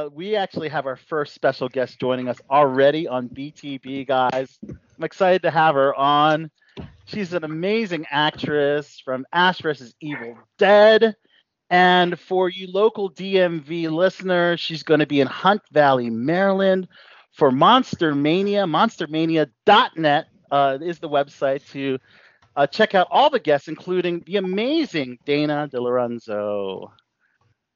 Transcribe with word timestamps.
Uh, 0.00 0.08
we 0.12 0.36
actually 0.36 0.68
have 0.68 0.86
our 0.86 0.94
first 0.94 1.34
special 1.34 1.68
guest 1.68 1.98
joining 1.98 2.28
us 2.28 2.40
already 2.48 3.08
on 3.08 3.28
BTB, 3.28 4.06
guys. 4.06 4.56
I'm 4.68 5.02
excited 5.02 5.42
to 5.42 5.50
have 5.50 5.74
her 5.74 5.92
on. 5.92 6.52
She's 7.06 7.32
an 7.32 7.42
amazing 7.42 8.06
actress 8.08 9.02
from 9.04 9.26
Ash 9.32 9.60
vs. 9.60 9.94
Evil 10.00 10.38
Dead. 10.56 11.16
And 11.68 12.16
for 12.16 12.48
you 12.48 12.70
local 12.70 13.10
DMV 13.10 13.90
listeners, 13.90 14.60
she's 14.60 14.84
going 14.84 15.00
to 15.00 15.06
be 15.06 15.20
in 15.20 15.26
Hunt 15.26 15.62
Valley, 15.72 16.10
Maryland 16.10 16.86
for 17.32 17.50
Monster 17.50 18.14
Mania. 18.14 18.66
MonsterMania.net 18.66 20.26
uh, 20.52 20.78
is 20.80 21.00
the 21.00 21.08
website 21.08 21.68
to 21.72 21.98
uh, 22.54 22.68
check 22.68 22.94
out 22.94 23.08
all 23.10 23.30
the 23.30 23.40
guests, 23.40 23.66
including 23.66 24.22
the 24.26 24.36
amazing 24.36 25.18
Dana 25.24 25.68
DeLorenzo. 25.72 26.92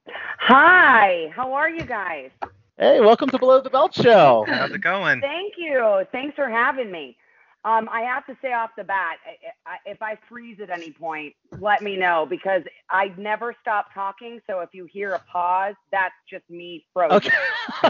Hi, 0.09 1.31
how 1.35 1.53
are 1.53 1.71
you 1.71 1.85
guys? 1.85 2.31
Hey, 2.79 3.01
welcome 3.01 3.29
to 3.31 3.39
Below 3.39 3.61
the 3.61 3.71
Belt 3.71 3.95
Show. 3.95 4.45
How's 4.49 4.73
it 4.73 4.81
going? 4.81 5.21
Thank 5.21 5.55
you. 5.57 6.05
Thanks 6.11 6.35
for 6.35 6.49
having 6.49 6.91
me. 6.91 7.17
Um, 7.65 7.89
I 7.93 8.01
have 8.01 8.27
to 8.27 8.37
say 8.43 8.53
off 8.53 8.71
the 8.77 8.83
bat, 8.83 9.19
if 9.87 10.03
I 10.03 10.19
freeze 10.29 10.59
at 10.61 10.69
any 10.69 10.91
point, 10.91 11.33
let 11.61 11.81
me 11.81 11.97
know 11.97 12.27
because 12.29 12.63
I 12.91 13.13
never 13.17 13.55
stop 13.61 13.95
talking. 13.95 14.41
So 14.49 14.59
if 14.61 14.71
you 14.73 14.85
hear 14.87 15.13
a 15.13 15.21
pause, 15.21 15.77
that's 15.93 16.15
just 16.29 16.43
me 16.51 16.85
frozen. 16.93 17.19
Okay. 17.19 17.31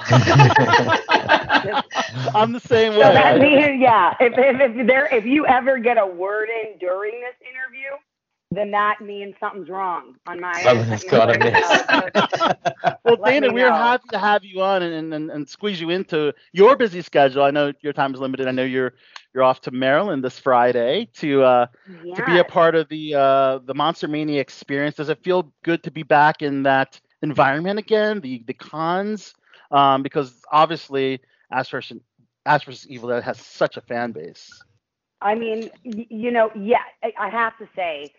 I'm 2.35 2.53
the 2.53 2.61
same 2.61 2.93
way. 2.93 3.03
So 3.03 3.13
that 3.15 3.39
means, 3.39 3.81
yeah. 3.81 4.15
If, 4.21 4.35
if, 4.37 4.61
if 4.77 4.87
there, 4.87 5.07
if 5.07 5.25
you 5.25 5.47
ever 5.47 5.79
get 5.79 5.97
a 5.97 6.07
word 6.07 6.51
in 6.51 6.77
during 6.79 7.23
this 7.23 7.37
interview, 7.41 7.97
then 8.57 8.71
that 8.73 9.01
means 9.01 9.35
something's 9.39 9.69
wrong 9.69 10.17
on 10.27 10.41
my 10.41 10.53
Something's 10.63 11.05
got 11.05 11.27
to 11.27 11.39
miss. 11.39 12.95
well, 13.05 13.17
Dana, 13.17 13.53
we're 13.53 13.73
happy 13.73 14.09
to 14.11 14.19
have 14.19 14.45
you 14.45 14.61
on 14.63 14.83
and, 14.83 15.15
and, 15.15 15.31
and 15.31 15.49
squeeze 15.49 15.81
you 15.81 15.91
into 15.91 16.33
your 16.53 16.77
busy 16.77 17.03
schedule. 17.03 17.43
I 17.43 17.51
know 17.51 17.73
your 17.81 17.93
time 17.93 18.15
is 18.15 18.21
limited. 18.21 18.49
I 18.49 18.51
know 18.51 18.65
you're 18.65 18.95
you're 19.35 19.43
off 19.43 19.61
to 19.63 19.71
Maryland 19.71 20.23
this 20.23 20.39
Friday 20.39 21.09
to 21.15 21.43
uh, 21.43 21.67
yes. 22.05 22.17
to 22.17 22.25
be 22.27 22.39
a 22.39 22.45
part 22.45 22.75
of 22.75 22.89
the 22.89 23.15
uh, 23.15 23.59
the 23.65 23.75
Monster 23.75 24.09
Mania 24.09 24.41
experience. 24.41 24.97
Does 24.97 25.09
it 25.09 25.23
feel 25.23 25.53
good 25.63 25.83
to 25.85 25.91
be 25.91 26.03
back 26.03 26.43
in 26.43 26.63
that 26.65 27.01
environment 27.23 27.79
again? 27.79 28.21
The 28.21 28.43
the 28.47 28.55
cons, 28.55 29.35
um, 29.71 30.03
because 30.03 30.43
obviously 30.51 31.21
Ash 31.51 31.71
vs. 31.71 31.99
Ash 32.45 32.65
vs. 32.65 32.89
Evil 32.89 33.09
Dead 33.09 33.23
has 33.23 33.39
such 33.39 33.77
a 33.77 33.81
fan 33.81 34.13
base. 34.13 34.51
I 35.23 35.37
mean, 35.37 35.71
you 35.85 36.33
know, 36.33 36.51
yeah, 36.57 36.83
I 37.19 37.29
have 37.31 37.57
to 37.59 37.69
say 37.77 38.11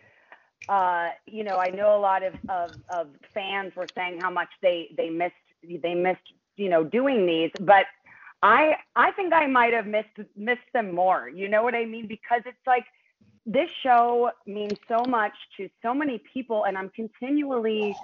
uh, 0.68 1.08
you 1.26 1.44
know, 1.44 1.58
I 1.58 1.70
know 1.70 1.96
a 1.96 2.00
lot 2.00 2.22
of, 2.22 2.34
of, 2.48 2.70
of 2.90 3.08
fans 3.32 3.74
were 3.76 3.86
saying 3.94 4.20
how 4.20 4.30
much 4.30 4.48
they, 4.62 4.90
they 4.96 5.10
missed, 5.10 5.34
they 5.82 5.94
missed, 5.94 6.20
you 6.56 6.68
know, 6.68 6.84
doing 6.84 7.26
these, 7.26 7.50
but 7.60 7.86
I, 8.42 8.76
I 8.94 9.10
think 9.12 9.32
I 9.32 9.46
might 9.46 9.72
have 9.72 9.86
missed, 9.86 10.18
missed 10.36 10.60
them 10.72 10.94
more. 10.94 11.28
You 11.28 11.48
know 11.48 11.62
what 11.62 11.74
I 11.74 11.84
mean? 11.84 12.06
Because 12.06 12.42
it's 12.46 12.66
like, 12.66 12.84
this 13.46 13.68
show 13.82 14.30
means 14.46 14.78
so 14.88 15.02
much 15.06 15.32
to 15.58 15.68
so 15.82 15.92
many 15.92 16.22
people 16.32 16.64
and 16.64 16.78
I'm 16.78 16.88
continually 16.90 17.94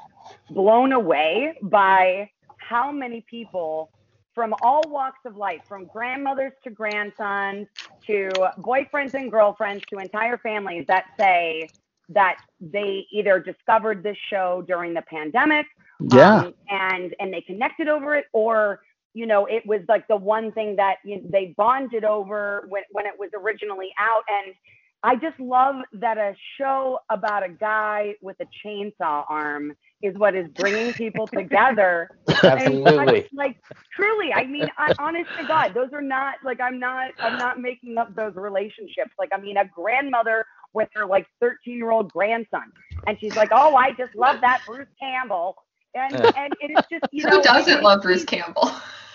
blown 0.51 0.93
away 0.93 1.55
by 1.63 2.31
how 2.59 2.93
many 2.93 3.25
people 3.29 3.91
from 4.35 4.55
all 4.63 4.83
walks 4.89 5.21
of 5.25 5.37
life, 5.37 5.61
from 5.67 5.87
grandmothers 5.87 6.53
to 6.65 6.71
grandsons 6.71 7.67
to 8.07 8.31
boyfriends 8.59 9.15
and 9.15 9.31
girlfriends 9.31 9.83
to 9.91 9.99
entire 9.99 10.39
families 10.39 10.85
that 10.87 11.07
say, 11.19 11.69
that 12.11 12.39
they 12.61 13.07
either 13.13 13.39
discovered 13.41 14.03
this 14.03 14.17
show 14.29 14.63
during 14.67 14.95
the 14.95 15.03
pandemic 15.03 15.67
yeah. 16.13 16.41
um, 16.41 16.55
and 16.69 17.15
and 17.19 17.33
they 17.33 17.41
connected 17.41 17.89
over 17.89 18.15
it 18.15 18.27
or 18.33 18.81
you 19.15 19.27
know 19.27 19.47
it 19.47 19.65
was 19.67 19.81
like 19.89 20.07
the 20.09 20.17
one 20.17 20.53
thing 20.53 20.77
that 20.77 20.97
you 21.05 21.17
know, 21.17 21.23
they 21.31 21.55
bonded 21.57 22.05
over 22.05 22.65
when, 22.69 22.83
when 22.93 23.07
it 23.07 23.15
was 23.19 23.31
originally 23.37 23.91
out. 23.99 24.23
And 24.29 24.55
i 25.03 25.17
just 25.17 25.39
love 25.41 25.77
that 25.93 26.19
a 26.19 26.35
show 26.59 26.99
about 27.11 27.43
a 27.43 27.49
guy 27.49 28.15
with 28.21 28.37
a 28.41 28.47
chainsaw 28.65 29.25
arm 29.29 29.73
is 30.03 30.17
what 30.17 30.35
is 30.35 30.47
bringing 30.55 30.95
people 30.95 31.27
together. 31.27 32.09
Absolutely. 32.43 33.29
Like 33.35 33.57
truly 33.95 34.33
i 34.33 34.47
mean 34.47 34.69
I, 34.79 34.95
honest 34.99 35.31
to 35.39 35.47
god 35.47 35.75
those 35.75 35.93
are 35.93 36.03
not 36.03 36.37
like 36.45 36.61
i'm 36.61 36.79
not 36.79 37.13
i'm 37.19 37.39
not 37.39 37.61
making 37.61 37.99
up 37.99 38.15
those 38.15 38.35
relationships. 38.35 39.11
Like 39.19 39.31
i 39.33 39.41
mean 39.41 39.57
a 39.57 39.65
grandmother 39.65 40.45
with 40.73 40.89
her 40.95 41.07
like 41.07 41.27
13 41.41 41.77
year 41.77 41.91
old 41.91 42.13
grandson. 42.13 42.73
And 43.07 43.19
she's 43.19 43.37
like, 43.37 43.51
oh, 43.53 43.75
I 43.77 43.93
just 43.93 44.15
love 44.15 44.41
that 44.41 44.63
Bruce 44.67 44.89
Campbell. 44.99 45.57
And, 45.95 46.15
and 46.15 46.55
it 46.61 46.71
is 46.71 46.85
just, 46.91 47.13
you 47.13 47.25
know. 47.25 47.39
Who 47.39 47.43
doesn't 47.43 47.83
love 47.83 48.03
Bruce 48.03 48.25
Campbell? 48.25 48.71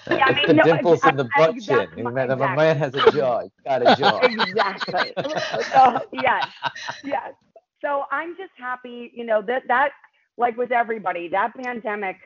Yeah, 0.09 0.25
I 0.25 0.33
mean, 0.33 0.47
the 0.47 0.53
no, 0.53 0.63
dimples 0.63 1.03
in 1.05 1.17
the 1.17 1.27
butt 1.35 1.59
chin. 1.59 1.77
My, 2.03 2.11
exactly. 2.11 2.35
my 2.37 2.55
man 2.55 2.77
has 2.77 2.93
a 2.93 3.11
jaw. 3.11 3.41
He's 3.41 3.51
got 3.65 3.81
a 3.81 3.95
jaw. 3.95 4.19
exactly. 4.19 5.13
so, 5.73 6.01
yes. 6.11 6.47
Yes. 7.03 7.33
So 7.81 8.03
I'm 8.11 8.35
just 8.37 8.51
happy, 8.57 9.11
you 9.15 9.25
know, 9.25 9.41
that, 9.43 9.63
that, 9.67 9.91
like 10.37 10.57
with 10.57 10.71
everybody, 10.71 11.27
that 11.29 11.53
pandemic, 11.55 12.17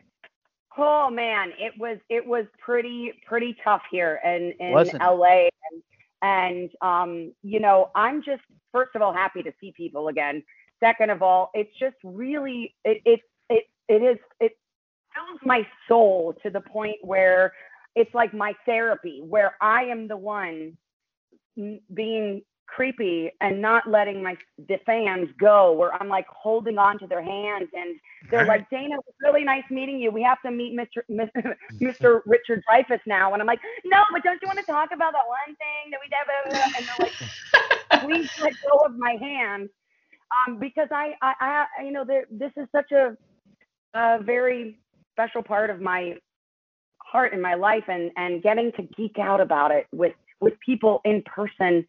oh 0.78 1.09
man, 1.09 1.51
it 1.57 1.73
was, 1.78 2.00
it 2.09 2.25
was 2.25 2.45
pretty, 2.59 3.13
pretty 3.25 3.56
tough 3.63 3.84
here 3.91 4.19
in, 4.25 4.53
in 4.59 4.73
LA. 5.00 5.49
And, 6.22 6.69
um, 6.81 7.34
you 7.44 7.59
know, 7.59 7.91
I'm 7.96 8.22
just, 8.22 8.41
first 8.72 8.91
of 8.96 9.02
all, 9.02 9.13
happy 9.13 9.44
to 9.44 9.52
see 9.59 9.72
people 9.75 10.07
again. 10.09 10.44
Second 10.80 11.09
of 11.09 11.22
all, 11.22 11.52
it's 11.53 11.72
just 11.80 11.96
really 12.03 12.74
it 12.85 13.02
it 13.06 13.19
it, 13.50 13.66
it 13.88 14.02
is 14.02 14.18
it 14.40 14.57
fills 15.13 15.40
my 15.44 15.68
soul 15.88 16.35
to 16.44 16.50
the 16.50 16.62
point 16.62 16.97
where 17.02 17.53
it's 17.96 18.13
like 18.13 18.34
my 18.34 18.53
therapy, 18.66 19.22
where 19.28 19.56
I 19.62 19.84
am 19.84 20.07
the 20.07 20.18
one 20.18 20.78
being 21.94 22.41
creepy 22.75 23.31
and 23.41 23.62
not 23.62 23.90
letting 23.90 24.22
my 24.22 24.38
the 24.68 24.78
fans 24.85 25.30
go 25.40 25.74
where 25.74 25.94
I'm 25.94 26.07
like 26.07 26.28
holding 26.28 26.78
on 26.78 27.00
to 27.00 27.07
their 27.07 27.24
hands 27.24 27.69
and 27.74 27.96
they're 28.30 28.46
right. 28.46 28.59
like 28.59 28.69
Dana 28.69 28.96
it 28.96 29.03
was 29.06 29.16
really 29.22 29.44
nice 29.44 29.63
meeting 29.69 30.00
you 30.00 30.12
we 30.12 30.22
have 30.24 30.41
to 30.44 30.52
meet 30.52 30.78
Mr. 30.78 31.02
Mr. 31.09 31.56
Mr. 31.81 32.22
Richard 32.25 32.63
Dreyfuss 32.69 33.00
now 33.06 33.34
and 33.34 33.41
I'm 33.41 33.47
like 33.47 33.59
no 33.85 34.03
but 34.12 34.24
don't 34.24 34.40
you 34.41 34.47
want 34.47 34.59
to 34.59 34.66
talk 34.66 34.90
about 34.94 35.13
that 35.13 35.28
one 35.28 35.56
thing 35.56 35.91
that 35.91 36.00
we 36.03 36.09
did 36.09 36.75
and 36.78 36.85
they're 36.85 37.07
like 37.07 38.03
please 38.03 38.30
let 38.41 38.53
go 38.69 38.86
of 38.86 38.97
my 38.97 39.18
hand 39.19 39.69
um, 40.31 40.59
because 40.59 40.88
I, 40.91 41.13
I, 41.22 41.66
I, 41.80 41.84
you 41.84 41.91
know, 41.91 42.06
this 42.06 42.51
is 42.56 42.68
such 42.72 42.91
a, 42.91 43.18
a 43.94 44.22
very 44.22 44.80
special 45.13 45.41
part 45.41 45.69
of 45.69 45.81
my 45.81 46.16
heart 47.01 47.34
and 47.34 47.41
my 47.41 47.56
life, 47.56 47.86
and 47.88 48.12
and 48.16 48.44
getting 48.44 48.72
to 48.74 48.84
geek 48.96 49.18
out 49.19 49.41
about 49.41 49.72
it 49.72 49.88
with 49.91 50.13
with 50.40 50.53
people 50.63 51.01
in 51.06 51.24
person. 51.24 51.86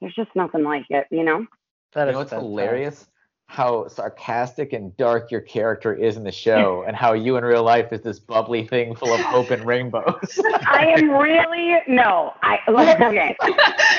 There's 0.00 0.14
just 0.14 0.30
nothing 0.34 0.62
like 0.62 0.86
it, 0.90 1.06
you 1.10 1.24
know. 1.24 1.46
That 1.92 2.06
you 2.06 2.12
know 2.12 2.18
what's 2.18 2.32
hilarious? 2.32 3.08
How 3.46 3.88
sarcastic 3.88 4.74
and 4.74 4.94
dark 4.98 5.30
your 5.30 5.40
character 5.40 5.94
is 5.94 6.18
in 6.18 6.22
the 6.22 6.32
show, 6.32 6.84
and 6.86 6.94
how 6.94 7.14
you 7.14 7.36
in 7.38 7.44
real 7.44 7.62
life 7.62 7.92
is 7.92 8.02
this 8.02 8.18
bubbly 8.18 8.66
thing 8.66 8.94
full 8.94 9.12
of 9.12 9.20
hope 9.20 9.50
and 9.50 9.64
rainbows. 9.66 10.38
I 10.66 10.94
am 10.96 11.10
really 11.10 11.78
no. 11.88 12.34
I 12.42 12.58
okay. 12.68 13.36
go 13.40 13.46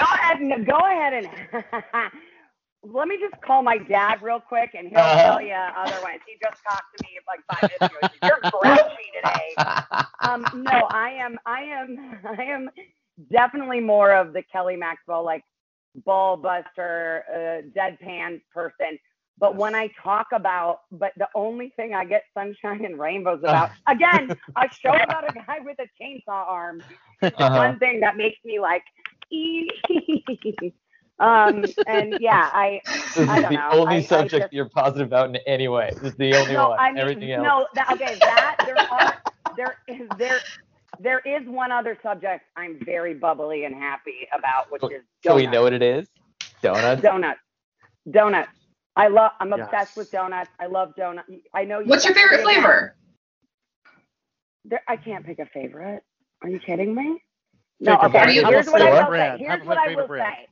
ahead. 0.05 0.39
and 0.39 0.65
Go 0.67 0.77
ahead 0.77 1.13
and 1.13 1.63
let 2.83 3.07
me 3.07 3.17
just 3.19 3.41
call 3.41 3.63
my 3.63 3.79
dad 3.79 4.21
real 4.21 4.39
quick, 4.39 4.69
and 4.77 4.87
he'll 4.87 4.99
uh, 4.99 5.23
tell 5.23 5.41
you 5.41 5.53
otherwise. 5.53 6.19
He 6.27 6.35
just 6.41 6.61
talked 6.63 6.95
to 6.97 7.03
me 7.03 7.17
like 7.27 7.39
five 7.51 7.71
minutes 7.91 8.15
ago. 8.15 8.29
You're 8.41 8.51
grouchy 8.51 9.09
today. 9.15 10.05
Um, 10.21 10.45
no, 10.63 10.87
I 10.91 11.09
am. 11.09 11.39
I 11.47 11.61
am. 11.61 12.19
I 12.37 12.43
am 12.43 12.69
definitely 13.31 13.79
more 13.79 14.13
of 14.13 14.33
the 14.33 14.43
Kelly 14.43 14.75
Maxwell 14.75 15.25
like 15.25 15.43
ball 15.95 16.37
buster, 16.37 17.23
uh, 17.31 17.61
deadpan 17.77 18.41
person. 18.53 18.99
But 19.39 19.55
when 19.55 19.73
I 19.73 19.89
talk 20.03 20.27
about, 20.33 20.81
but 20.91 21.13
the 21.15 21.29
only 21.33 21.69
thing 21.77 21.93
I 21.93 22.03
get 22.03 22.23
sunshine 22.33 22.83
and 22.83 22.99
rainbows 22.99 23.39
about, 23.39 23.71
again, 23.87 24.37
a 24.57 24.69
show 24.73 24.91
about 24.91 25.29
a 25.29 25.33
guy 25.33 25.59
with 25.63 25.77
a 25.79 25.87
chainsaw 26.01 26.45
arm. 26.47 26.83
Uh-huh. 27.21 27.49
One 27.55 27.79
thing 27.79 28.01
that 28.01 28.17
makes 28.17 28.37
me 28.43 28.59
like, 28.59 28.83
um, 31.19 31.65
and 31.87 32.17
yeah, 32.19 32.49
I. 32.51 32.81
This 32.85 33.17
is 33.17 33.29
I 33.29 33.41
the 33.41 33.49
know. 33.51 33.69
only 33.71 33.97
I, 33.97 34.01
subject 34.01 34.33
I 34.33 34.39
just, 34.39 34.53
you're 34.53 34.69
positive 34.69 35.07
about 35.07 35.29
in 35.29 35.37
any 35.47 35.67
way. 35.67 35.91
This 36.01 36.11
is 36.11 36.17
the 36.17 36.35
only 36.35 36.53
no, 36.53 36.69
one. 36.69 36.79
I 36.79 36.89
mean, 36.89 36.97
Everything 36.99 37.31
else. 37.31 37.43
No, 37.45 37.67
that, 37.75 37.91
okay, 37.93 38.17
that 38.19 38.55
there 38.65 38.77
are 38.91 39.21
there 39.55 39.77
is 39.87 40.07
there 40.17 40.39
there 40.99 41.19
is 41.19 41.47
one 41.47 41.71
other 41.71 41.97
subject 42.03 42.45
I'm 42.55 42.79
very 42.83 43.13
bubbly 43.13 43.65
and 43.65 43.73
happy 43.73 44.27
about, 44.37 44.71
which 44.71 44.83
is 44.83 44.89
donuts. 44.89 45.07
So 45.25 45.35
we 45.35 45.47
know 45.47 45.63
what 45.63 45.73
it 45.73 45.81
is. 45.81 46.07
Donuts. 46.61 47.01
Donuts. 47.01 47.39
Donuts. 48.09 48.49
I 48.95 49.07
love. 49.07 49.31
I'm 49.39 49.53
obsessed 49.53 49.71
yes. 49.71 49.95
with 49.95 50.11
donuts. 50.11 50.49
I 50.59 50.65
love 50.67 50.95
donuts. 50.95 51.29
I 51.53 51.63
know. 51.63 51.79
You 51.79 51.85
What's 51.85 52.05
your 52.05 52.13
favorite 52.13 52.41
flavor? 52.41 52.95
There, 54.65 54.81
I 54.87 54.97
can't 54.97 55.25
pick 55.25 55.39
a 55.39 55.45
favorite. 55.45 56.03
Are 56.41 56.49
you 56.49 56.59
kidding 56.59 56.93
me? 56.93 57.21
No. 57.79 57.97
Okay. 57.97 58.33
Here's 58.33 58.67
what 58.67 58.81
I 58.81 58.91
will 58.91 59.11
say. 59.11 59.37
Here's 59.39 59.65
what 59.65 59.77
I 59.77 59.95
will 59.95 60.07
say. 60.07 60.47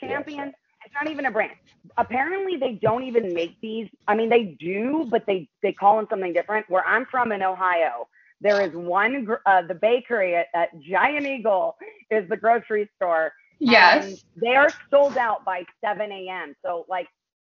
The 0.00 0.06
champion. 0.06 0.52
It's 0.84 0.94
not 0.94 1.10
even 1.10 1.26
a 1.26 1.30
brand. 1.30 1.52
Apparently, 1.98 2.56
they 2.56 2.72
don't 2.72 3.02
even 3.02 3.34
make 3.34 3.60
these. 3.60 3.88
I 4.08 4.14
mean, 4.14 4.28
they 4.28 4.56
do, 4.58 5.06
but 5.10 5.26
they 5.26 5.48
they 5.62 5.72
call 5.72 5.96
them 5.96 6.06
something 6.08 6.32
different. 6.32 6.70
Where 6.70 6.86
I'm 6.86 7.06
from 7.06 7.32
in 7.32 7.42
Ohio, 7.42 8.08
There 8.40 8.62
is 8.62 8.72
one, 8.74 9.28
uh, 9.46 9.62
the 9.62 9.74
bakery 9.74 10.34
at, 10.36 10.46
at 10.54 10.68
Giant 10.80 11.26
Eagle 11.26 11.76
is 12.10 12.28
the 12.28 12.36
grocery 12.36 12.88
store. 12.96 13.32
Yes. 13.58 14.24
they 14.36 14.56
are 14.56 14.70
sold 14.90 15.18
out 15.18 15.44
by 15.44 15.64
7 15.84 16.10
a.m. 16.10 16.54
So 16.64 16.86
like, 16.88 17.06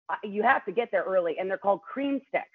uh, 0.09 0.15
you 0.23 0.43
have 0.43 0.65
to 0.65 0.73
get 0.73 0.89
there 0.91 1.03
early, 1.03 1.37
and 1.39 1.49
they're 1.49 1.57
called 1.57 1.81
cream 1.81 2.19
sticks. 2.27 2.45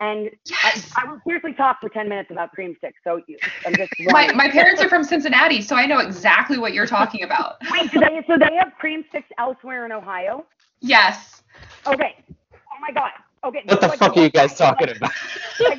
And 0.00 0.30
I, 0.62 0.72
Yes. 0.74 0.92
I 0.96 1.04
will 1.10 1.20
seriously 1.26 1.52
talk 1.54 1.78
for 1.80 1.88
10 1.90 2.08
minutes 2.08 2.30
about 2.30 2.52
cream 2.52 2.74
sticks. 2.78 2.98
So 3.04 3.20
you- 3.28 3.36
I'm 3.66 3.74
just 3.74 3.90
My, 4.00 4.32
my 4.32 4.48
parents 4.48 4.80
are 4.82 4.88
from 4.88 5.04
Cincinnati, 5.04 5.60
so 5.60 5.76
I 5.76 5.84
know 5.86 5.98
exactly 5.98 6.56
what 6.58 6.72
you're 6.72 6.86
talking 6.86 7.22
about. 7.22 7.56
Wait, 7.70 7.90
do 7.92 8.00
they, 8.00 8.22
so 8.26 8.38
they 8.38 8.54
have 8.56 8.72
cream 8.78 9.04
sticks 9.10 9.28
elsewhere 9.38 9.84
in 9.84 9.92
Ohio? 9.92 10.46
Yes. 10.80 11.42
Okay. 11.86 12.16
Oh 12.52 12.80
my 12.80 12.92
God. 12.92 13.10
Okay. 13.44 13.62
What 13.66 13.80
the 13.80 13.88
like, 13.88 13.98
fuck 13.98 14.16
are 14.16 14.22
you 14.22 14.30
guys 14.30 14.58
like- 14.58 14.78
talking 14.78 14.96
about? 14.96 15.12
like, 15.60 15.78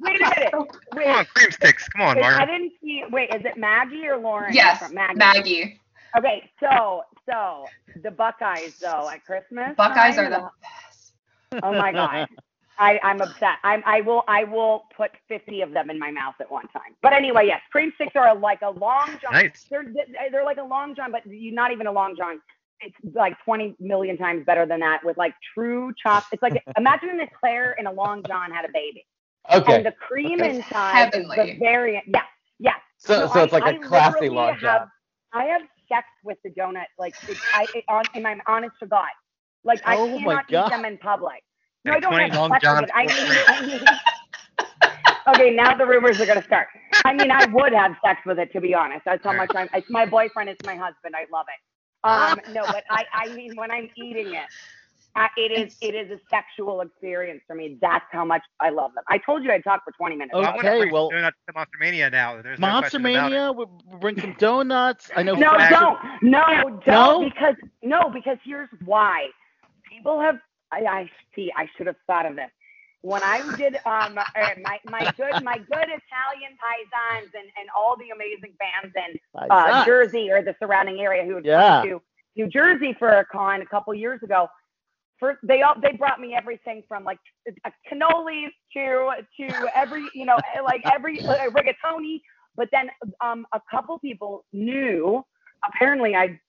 wait 0.00 0.20
a 0.20 0.24
minute. 0.24 0.52
Wait. 0.94 1.04
Come 1.04 1.16
on, 1.16 1.24
cream 1.34 1.50
sticks. 1.50 1.88
Come 1.88 2.02
on, 2.02 2.16
Wait, 2.16 2.24
I 2.24 2.44
didn't 2.44 2.72
see. 2.82 3.04
Wait, 3.10 3.30
is 3.34 3.44
it 3.44 3.56
Maggie 3.56 4.06
or 4.06 4.18
Lauren? 4.18 4.52
Yes. 4.52 4.90
Maggie. 4.92 5.18
Maggie. 5.18 5.80
Okay, 6.16 6.50
so 6.58 7.02
so 7.26 7.66
the 8.02 8.10
Buckeyes 8.10 8.78
though 8.80 9.08
at 9.08 9.24
Christmas. 9.24 9.74
Buckeyes 9.76 10.16
time, 10.16 10.26
are 10.26 10.30
the 10.30 10.50
best. 10.62 11.62
Oh 11.62 11.72
my 11.72 11.92
god. 11.92 12.28
I, 12.80 12.98
I'm 13.02 13.20
upset. 13.20 13.58
I'm, 13.62 13.82
I 13.84 14.00
will 14.00 14.24
I 14.26 14.44
will 14.44 14.84
put 14.96 15.10
50 15.28 15.60
of 15.60 15.72
them 15.72 15.90
in 15.90 15.98
my 15.98 16.10
mouth 16.10 16.34
at 16.40 16.50
one 16.50 16.66
time. 16.68 16.96
But 17.02 17.12
anyway, 17.12 17.44
yes, 17.46 17.60
cream 17.70 17.92
sticks 17.94 18.16
are 18.16 18.34
like 18.34 18.62
a 18.62 18.70
long 18.70 19.18
john. 19.20 19.32
Nice. 19.32 19.66
They're 19.70 19.84
they're 20.32 20.44
like 20.44 20.56
a 20.56 20.64
long 20.64 20.94
john, 20.94 21.12
but 21.12 21.26
you 21.26 21.52
not 21.52 21.72
even 21.72 21.86
a 21.86 21.92
long 21.92 22.16
john. 22.16 22.40
It's 22.82 22.96
like 23.14 23.34
20 23.44 23.76
million 23.80 24.16
times 24.16 24.44
better 24.46 24.64
than 24.66 24.80
that 24.80 25.04
with 25.04 25.16
like 25.16 25.34
true 25.54 25.92
chop. 26.02 26.24
It's 26.32 26.42
like 26.42 26.62
imagine 26.76 27.20
if 27.20 27.28
Claire 27.38 27.72
in 27.78 27.86
a 27.86 27.92
long 27.92 28.22
john 28.26 28.50
had 28.50 28.64
a 28.64 28.68
baby, 28.72 29.04
Okay. 29.52 29.76
and 29.76 29.86
the 29.86 29.92
cream 29.92 30.40
Okay. 30.40 30.56
inside 30.56 31.14
is 31.14 31.26
the 31.28 31.34
Heavenly. 31.34 31.58
variant. 31.58 32.04
Yes, 32.08 32.24
yes. 32.58 32.76
So, 32.98 33.20
No, 33.20 33.26
so 33.28 33.44
it's 33.44 33.52
I- 33.52 33.58
like 33.58 33.74
a 33.74 33.76
I 33.78 33.80
classy 33.80 34.12
literally 34.12 34.28
long 34.30 34.54
have- 34.58 34.88
I 35.32 35.44
have 35.44 35.62
sex 35.88 36.06
with 36.24 36.38
the 36.42 36.50
donut, 36.50 36.86
like 36.98 37.14
it, 37.28 37.36
I, 37.54 37.66
it, 37.74 37.84
on, 37.88 38.04
and 38.14 38.26
I'm 38.26 38.40
honest 38.46 38.74
to 38.80 38.86
God, 38.86 39.06
like 39.64 39.80
I 39.84 39.96
Oh 39.96 40.06
cannot 40.18 40.48
God. 40.48 40.66
eat 40.66 40.70
them 40.70 40.84
in 40.84 40.98
public. 40.98 41.42
No, 41.84 41.92
And 41.94 42.04
I 42.04 42.08
don't 42.10 42.20
have 42.20 42.34
Long 42.34 42.50
sex 42.50 42.64
with 42.80 42.84
it. 42.84 42.90
I 42.94 43.06
mean. 43.06 43.42
I 43.48 43.66
mean, 43.66 43.84
okay, 45.28 45.50
now 45.54 45.76
the 45.76 45.86
rumors 45.86 46.20
are 46.20 46.26
gonna 46.26 46.44
start. 46.44 46.68
I 47.04 47.12
mean, 47.14 47.30
I 47.30 47.46
would 47.46 47.72
have 47.72 47.92
sex 48.04 48.20
with 48.26 48.38
it 48.38 48.52
to 48.52 48.60
be 48.60 48.74
honest. 48.74 49.02
That's 49.04 49.24
how 49.24 49.32
much 49.32 49.50
I'm. 49.54 49.68
It's 49.74 49.88
my 49.90 50.04
boyfriend. 50.06 50.48
It's 50.50 50.64
my 50.66 50.74
husband. 50.76 51.14
I 51.16 51.26
love 51.32 51.46
it. 51.48 51.60
Um, 52.04 52.40
no, 52.52 52.62
but 52.66 52.84
I, 52.90 53.04
I 53.12 53.28
mean, 53.34 53.56
when 53.56 53.70
I'm 53.70 53.90
eating 53.96 54.34
it, 54.34 54.46
I, 55.16 55.28
it 55.36 55.50
is, 55.50 55.76
it 55.80 55.94
is 55.96 56.10
a 56.10 56.20
sexual 56.30 56.80
experience 56.82 57.42
for 57.46 57.56
me. 57.56 57.78
That's 57.80 58.04
how 58.12 58.24
much 58.24 58.42
I 58.60 58.70
love 58.70 58.94
them. 58.94 59.02
I 59.08 59.18
told 59.18 59.42
you 59.42 59.50
I'd 59.50 59.64
talk 59.64 59.82
for 59.84 59.90
20 59.92 60.14
minutes. 60.14 60.34
Well, 60.34 60.44
I 60.44 60.50
want 60.50 60.60
to 60.62 60.68
Okay, 60.68 60.78
bring 60.82 60.92
well- 60.92 61.10
donuts 61.10 61.36
to 61.48 61.52
Monster 61.52 61.78
Mania 61.80 62.10
now. 62.10 62.40
There's 62.40 62.58
Monster 62.60 62.98
question 63.00 63.06
about 63.06 63.32
it. 63.32 63.34
Mania, 63.34 63.52
we 63.52 63.64
we 63.92 63.98
bring 63.98 64.20
some 64.20 64.34
donuts. 64.38 65.10
I 65.16 65.22
know. 65.24 65.34
No, 65.34 65.54
Fraser- 65.54 65.70
don't. 65.70 65.98
No, 66.22 66.44
don't. 66.84 66.86
No? 66.86 67.24
Because 67.24 67.56
no, 67.82 68.08
because 68.10 68.38
here's 68.44 68.68
why. 68.84 69.26
People 69.90 70.20
have. 70.20 70.38
I, 70.72 70.84
I 70.84 71.10
see. 71.34 71.50
I 71.56 71.66
should 71.76 71.88
have 71.88 71.96
thought 72.06 72.26
of 72.26 72.36
this. 72.36 72.50
When 73.02 73.22
I 73.22 73.52
did 73.56 73.76
um 73.86 74.18
uh, 74.18 74.54
my 74.62 74.78
my 74.84 75.06
good 75.16 75.40
my 75.40 75.58
good 75.58 75.88
Italian 75.88 76.52
paisans 76.60 77.30
and 77.34 77.48
and 77.58 77.68
all 77.76 77.96
the 77.96 78.10
amazing 78.10 78.54
bands 78.58 78.94
in 78.96 79.16
uh, 79.50 79.72
Paisan. 79.72 79.84
Jersey 79.84 80.30
or 80.30 80.42
the 80.42 80.54
surrounding 80.58 81.00
area 81.00 81.24
who 81.24 81.36
had 81.36 81.44
Yeah. 81.44 81.82
come 81.82 81.90
to 81.90 82.02
New 82.36 82.48
Jersey 82.48 82.94
for 82.98 83.08
a 83.08 83.24
con 83.24 83.62
a 83.62 83.66
couple 83.66 83.94
years 83.94 84.22
ago. 84.22 84.48
First, 85.18 85.38
they 85.42 85.62
all 85.62 85.74
they 85.80 85.92
brought 85.96 86.20
me 86.20 86.34
everything 86.34 86.82
from 86.88 87.04
like 87.04 87.18
cannolis 87.90 88.50
to 88.74 89.10
to 89.38 89.68
every 89.74 90.10
you 90.14 90.26
know 90.26 90.38
like 90.64 90.82
every 90.92 91.22
uh, 91.28 91.50
rigatoni. 91.50 92.20
But 92.56 92.68
then 92.72 92.90
um, 93.22 93.46
a 93.54 93.60
couple 93.70 93.98
people 93.98 94.44
knew. 94.52 95.24
Apparently, 95.66 96.14
I 96.16 96.40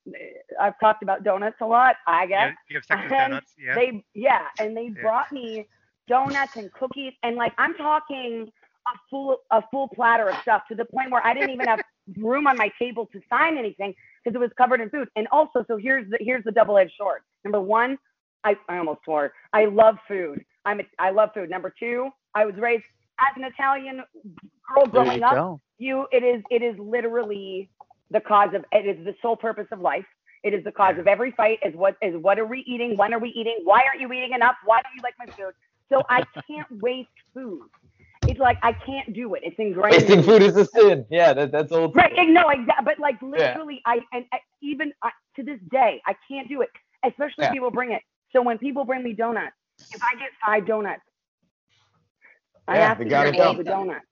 I've 0.60 0.80
talked 0.80 1.04
about 1.04 1.24
donuts 1.24 1.58
a 1.62 1.66
lot. 1.66 1.96
I 2.08 2.24
You, 2.24 2.30
guess 2.30 2.54
you 2.70 2.78
have 2.78 2.86
sex 2.86 3.02
with 3.04 3.12
donuts? 3.12 3.54
Yeah. 3.58 3.76
they 3.76 4.04
yeah, 4.14 4.44
and 4.60 4.76
they 4.76 4.90
Yeah. 4.90 5.02
brought 5.02 5.32
me 5.32 5.68
donuts 6.08 6.56
and 6.56 6.72
cookies 6.74 7.14
and 7.24 7.36
like 7.36 7.54
I'm 7.58 7.74
talking 7.76 8.52
a 8.88 8.98
full 9.10 9.38
a 9.52 9.62
full 9.72 9.88
platter 9.90 10.30
of 10.30 10.36
stuff 10.42 10.64
to 10.70 10.76
the 10.76 10.86
point 10.86 11.12
where 11.12 11.26
I 11.26 11.34
didn't 11.34 11.52
even 11.52 11.68
have 11.68 11.80
room 12.18 12.48
on 12.48 12.58
my 12.58 12.72
table 12.80 13.08
to 13.14 13.22
sign 13.30 13.58
anything 13.58 13.94
because 14.24 14.36
it 14.36 14.40
was 14.40 14.52
covered 14.58 14.82
in 14.82 14.90
food. 14.90 15.08
And 15.16 15.28
also, 15.32 15.64
so 15.68 15.78
here's 15.78 16.10
the 16.10 16.18
here's 16.20 16.44
the 16.44 16.52
double-edged 16.52 16.94
sword. 16.98 17.22
Number 17.44 17.62
one, 17.62 17.98
I, 18.44 18.56
I 18.70 18.78
almost 18.78 19.02
swore. 19.06 19.34
I 19.54 19.66
love 19.66 19.98
food. 20.08 20.44
I'm 20.66 20.80
a, 20.80 20.84
I 21.00 21.12
love 21.12 21.30
food. 21.34 21.50
Number 21.50 21.74
two, 21.80 22.10
I 22.36 22.46
was 22.46 22.56
raised 22.56 22.84
as 23.20 23.36
an 23.38 23.44
Italian 23.44 24.02
girl 24.74 24.86
growing 24.88 25.20
you 25.20 25.26
up 25.26 25.34
go. 25.34 25.62
you 25.78 26.08
it 26.12 26.24
is 26.24 26.44
it 26.50 26.62
is 26.62 26.76
literally 26.80 27.70
the 28.10 28.20
cause 28.20 28.50
of 28.54 28.66
it 28.72 28.86
is 28.86 29.04
the 29.06 29.14
sole 29.22 29.36
purpose 29.36 29.68
of 29.72 29.80
life 29.80 30.06
it 30.44 30.54
is 30.54 30.64
the 30.64 30.72
cause 30.72 30.98
of 30.98 31.08
every 31.08 31.32
fight 31.32 31.60
is 31.66 31.76
what 31.76 31.96
is 32.02 32.16
what 32.22 32.40
are 32.40 32.46
we 32.46 32.64
eating 32.68 32.98
when 32.98 33.14
are 33.14 33.20
we 33.20 33.30
eating 33.30 33.58
why 33.64 33.82
aren't 33.84 34.02
you 34.02 34.12
eating 34.12 34.34
enough 34.34 34.56
why 34.66 34.82
don't 34.82 34.94
you 34.96 35.02
like 35.04 35.14
my 35.20 35.26
food 35.34 35.54
so 35.92 36.04
i 36.10 36.24
can't 36.48 36.68
waste 36.82 37.10
food 37.34 37.70
it's 38.28 38.40
like 38.40 38.58
i 38.64 38.74
can't 38.86 39.14
do 39.14 39.36
it 39.36 39.42
it's 39.46 39.58
ingrained 39.60 40.08
in 40.08 40.12
Wasting 40.12 40.24
food 40.24 40.42
is 40.44 40.58
a 40.58 40.66
sin. 40.66 41.06
Yeah, 41.10 41.34
that, 41.34 41.52
that's 41.52 41.72
old. 41.72 41.96
right 41.96 42.12
no 42.30 42.50
exactly 42.50 42.86
but 42.86 43.00
like 43.00 43.22
literally 43.22 43.82
i 43.86 44.00
and 44.14 44.26
I, 44.34 44.40
even 44.62 44.94
I, 45.04 45.12
to 45.38 45.44
this 45.44 45.60
day 45.72 46.02
i 46.08 46.14
can't 46.30 46.50
do 46.50 46.62
it 46.62 46.70
especially 47.06 47.46
Yeah. 47.46 47.48
if 47.48 47.52
people 47.52 47.72
bring 47.72 47.92
it 47.92 48.02
so 48.34 48.42
when 48.42 48.58
people 48.58 48.86
bring 48.86 49.04
me 49.04 49.14
donuts 49.14 49.56
if 49.92 50.02
i 50.04 50.20
get 50.20 50.30
five 50.46 50.68
donuts 50.68 51.04
i 52.68 52.78
Yeah, 52.78 52.90
have 52.90 53.00
to 53.00 53.06
get 53.06 53.36
go. 53.36 53.52
of 53.52 53.66
donuts 53.66 54.06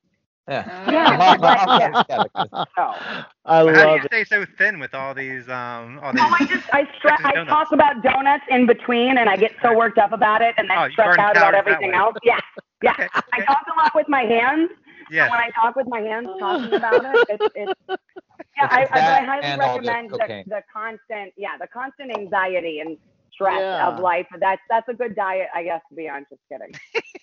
Yeah. 0.49 0.65
Yeah, 0.87 1.17
Mom- 1.17 1.39
but 1.39 1.59
mom- 1.67 1.69
yeah. 1.77 1.91
yeah, 2.09 2.19
because- 2.19 2.49
so 2.77 3.05
I 3.45 3.61
But 3.65 3.75
how 3.75 3.85
do 3.85 3.91
love 3.91 3.93
you 3.93 4.01
it. 4.03 4.11
stay 4.11 4.23
so 4.25 4.45
thin 4.57 4.79
with 4.79 4.93
all 4.95 5.13
these 5.13 5.49
um 5.49 5.99
all 6.01 6.13
these 6.13 6.31
Oh, 6.31 6.35
I 6.39 6.45
just 6.45 6.63
I 6.73 6.83
stress 6.97 7.21
I 7.25 7.33
donuts. 7.33 7.49
talk 7.49 7.69
about 7.73 8.01
donuts 8.03 8.43
in 8.49 8.65
between, 8.65 9.17
and 9.17 9.29
I 9.29 9.37
get 9.37 9.51
so 9.61 9.75
worked 9.75 9.97
up 9.97 10.11
about 10.13 10.41
it, 10.41 10.55
and 10.57 10.69
then 10.69 10.77
Oh, 10.77 10.85
you 10.85 10.97
stress 10.97 11.11
out 11.17 11.35
about 11.35 11.53
everything 11.55 11.93
else. 11.93 12.15
Yeah, 12.23 12.39
yeah. 12.81 12.93
Okay, 12.99 13.09
I 13.33 13.41
talk 13.41 13.61
a 13.73 13.75
lot 13.79 13.91
with 13.95 14.07
my 14.09 14.23
hands. 14.23 14.69
Yes. 15.09 15.31
When 15.31 15.39
I 15.39 15.49
talk 15.61 15.75
with 15.75 15.87
my 15.87 15.99
hands, 16.01 16.29
talking 16.39 16.73
about 16.73 17.05
it, 17.05 17.21
it's, 17.27 17.43
it's 17.55 17.73
yeah. 18.57 18.67
I, 18.69 18.85
I, 18.91 19.19
I 19.19 19.23
highly 19.25 19.51
and 19.51 19.61
all 19.61 19.81
the 19.81 19.97
recommend 19.97 20.11
the, 20.17 20.29
the 20.47 20.61
constant 20.73 21.33
yeah 21.37 21.57
the 21.59 21.67
constant 21.67 22.11
anxiety 22.11 22.79
and 22.79 22.97
stress 23.39 23.59
Yeah. 23.61 23.87
of 23.87 23.99
life. 23.99 24.27
That's 24.39 24.61
that's 24.69 24.87
a 24.89 24.93
good 24.93 25.15
diet, 25.15 25.47
I 25.55 25.63
guess. 25.63 25.81
To 25.89 25.95
be 25.95 26.09
honest, 26.09 26.31
just 26.31 26.41
kidding. 26.51 26.73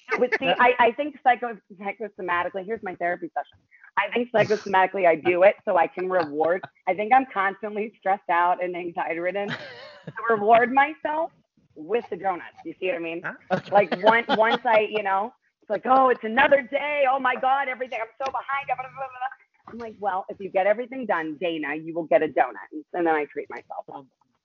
but 0.18 0.30
see, 0.38 0.48
I, 0.48 0.74
I 0.78 0.92
think 0.92 1.16
psycho 1.22 1.56
psychosomatically. 1.80 2.64
Here's 2.64 2.82
my 2.82 2.94
therapy 2.96 3.30
session. 3.34 3.58
I 3.98 4.12
think 4.12 4.30
psychosomatically 4.32 5.06
I 5.06 5.16
do 5.16 5.42
it 5.42 5.56
so 5.64 5.76
I 5.76 5.86
can 5.86 6.08
reward. 6.08 6.62
I 6.88 6.94
think 6.94 7.12
I'm 7.14 7.26
constantly 7.32 7.92
stressed 7.98 8.28
out 8.30 8.62
and 8.62 8.76
anxiety 8.76 9.20
ridden 9.20 9.48
to 10.06 10.12
reward 10.30 10.72
myself 10.72 11.32
with 11.74 12.04
the 12.10 12.16
donuts. 12.16 12.56
You 12.64 12.74
see 12.80 12.86
what 12.88 12.96
I 12.96 12.98
mean? 13.00 13.22
Ah. 13.24 13.36
Huh? 13.50 13.60
Like 13.72 13.94
once 14.02 14.26
once 14.30 14.62
I, 14.64 14.88
you 14.90 15.02
know, 15.02 15.32
it's 15.62 15.70
like, 15.70 15.82
oh, 15.86 16.10
it's 16.10 16.24
another 16.24 16.62
day. 16.62 17.04
Oh 17.10 17.18
my 17.18 17.34
God, 17.34 17.68
everything. 17.68 17.98
I'm 18.00 18.08
so 18.24 18.30
behind. 18.30 18.66
Blah, 18.66 18.76
blah, 18.76 18.84
blah, 18.84 19.06
blah. 19.06 19.72
I'm 19.72 19.78
like, 19.78 19.96
well, 20.00 20.24
if 20.28 20.38
you 20.40 20.50
get 20.50 20.66
everything 20.66 21.06
done, 21.06 21.36
Dana, 21.40 21.74
you 21.74 21.94
will 21.94 22.04
get 22.04 22.22
a 22.22 22.28
donut. 22.28 22.70
And 22.94 23.06
then 23.06 23.14
I 23.14 23.24
treat 23.32 23.48
myself. 23.50 23.84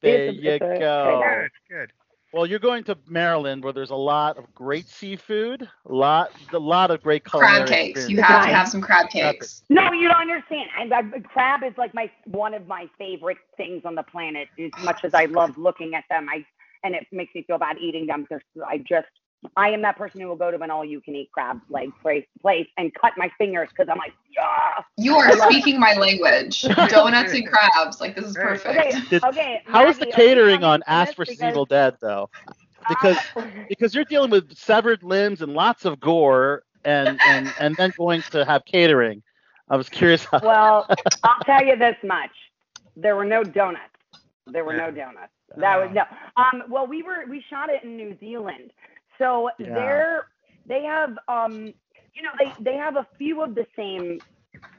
There 0.02 0.26
It's 0.30 0.38
you 0.42 0.52
it's 0.52 0.64
a- 0.64 0.80
go. 0.80 1.22
Good, 1.24 1.52
good. 1.70 1.92
Well, 2.34 2.46
you're 2.46 2.60
going 2.60 2.86
to 2.86 2.98
Maryland, 3.08 3.62
where 3.62 3.74
there's 3.74 3.90
a 3.90 3.96
lot 3.96 4.38
of 4.38 4.54
great 4.54 4.88
seafood, 4.88 5.68
a 5.86 5.94
lot, 5.94 6.32
a 6.54 6.58
lot 6.58 6.90
of 6.90 7.04
great 7.04 7.26
culinary 7.26 7.58
Crab 7.58 7.68
cakes. 7.68 8.10
You 8.10 8.20
experience. 8.20 8.28
have 8.28 8.46
to 8.46 8.54
have 8.56 8.70
some 8.70 8.82
crab 8.82 9.10
cakes. 9.10 9.64
No, 9.70 9.92
you 9.92 10.08
don't 10.08 10.22
understand. 10.22 10.70
And 10.80 10.94
I, 10.94 11.02
crab 11.20 11.62
is 11.64 11.74
like 11.78 11.94
my 11.94 12.10
one 12.26 12.54
of 12.54 12.68
my 12.68 12.88
favorite 12.98 13.38
things 13.58 13.82
on 13.84 13.96
the 13.96 14.04
planet. 14.04 14.48
As 14.58 14.72
much 14.84 15.04
as 15.04 15.14
I 15.14 15.26
love 15.40 15.58
looking 15.58 15.94
at 15.94 16.06
them, 16.10 16.28
I 16.30 16.46
and 16.84 16.96
it 16.96 17.06
makes 17.12 17.36
me 17.36 17.44
feel 17.44 17.58
bad 17.58 17.78
eating 17.78 18.08
them. 18.08 18.26
They're, 18.30 18.42
I 18.66 18.78
just 18.78 19.08
I 19.56 19.70
am 19.70 19.82
that 19.82 19.98
person 19.98 20.22
who 20.22 20.28
will 20.28 20.36
go 20.36 20.52
to 20.52 20.62
an 20.62 20.70
all-you-can-eat 20.70 21.32
crab 21.32 21.60
leg 21.70 21.90
place, 22.02 22.26
place 22.42 22.68
and 22.78 22.94
cut 22.94 23.14
my 23.18 23.30
fingers 23.38 23.70
because 23.70 23.88
I'm 23.90 23.98
like, 23.98 24.14
yeah. 24.36 24.84
You 24.98 25.16
are 25.16 25.32
speaking 25.50 25.80
my 25.80 25.94
language. 25.94 26.62
Donuts 26.90 27.34
and 27.34 27.48
crabs. 27.48 28.00
Like 28.00 28.16
this 28.16 28.26
is 28.26 28.36
perfect. 28.36 28.68
Okay, 28.78 29.02
Did- 29.10 29.24
okay. 29.24 29.62
How 29.66 29.88
is 29.88 29.98
the 29.98 30.06
Maggie, 30.06 30.14
are 30.14 30.24
you 30.24 30.28
catering 30.28 30.60
coming 30.60 30.64
on 30.64 30.84
Ask 30.88 31.12
Ash 31.12 31.16
this 31.16 31.16
vs. 31.16 31.38
because- 31.38 31.50
Evil 31.50 31.66
Dead 31.66 31.98
though? 32.02 32.30
Because 32.90 33.18
because 33.70 33.94
you're 33.94 34.06
dealing 34.06 34.32
with 34.32 34.58
severed 34.58 35.04
limbs 35.04 35.42
and 35.44 35.54
lots 35.54 35.86
of 35.86 36.00
gore, 36.00 36.64
and 36.84 37.20
and 37.28 37.54
and 37.60 37.76
then 37.78 37.94
going 37.96 38.24
to 38.32 38.44
have 38.44 38.66
catering. 38.66 39.22
I 39.70 39.76
was 39.78 39.88
curious. 39.88 40.26
How, 40.26 40.40
Well, 40.42 40.88
I'll 41.24 41.40
tell 41.46 41.64
you 41.64 41.76
this 41.76 41.96
much: 42.04 42.32
there 42.96 43.16
were 43.16 43.24
no 43.26 43.44
donuts. 43.44 43.84
There 44.48 44.66
were 44.66 44.76
no 44.76 44.90
donuts. 44.90 45.32
That 45.58 45.78
was 45.78 45.90
Oh. 45.92 45.94
no. 45.94 46.04
Um. 46.38 46.64
Well, 46.70 46.88
we 46.88 47.04
were 47.04 47.26
we 47.30 47.44
shot 47.50 47.70
it 47.70 47.84
in 47.84 47.96
New 47.98 48.18
Zealand, 48.20 48.72
so 49.22 49.50
Yeah. 49.60 49.74
they're 49.76 50.24
they 50.68 50.84
have 50.84 51.12
um 51.30 51.74
you 52.16 52.24
know 52.24 52.32
they 52.40 52.54
they 52.64 52.76
have 52.78 52.98
a 52.98 53.08
few 53.18 53.42
of 53.44 53.56
the 53.56 53.66
same 53.76 54.22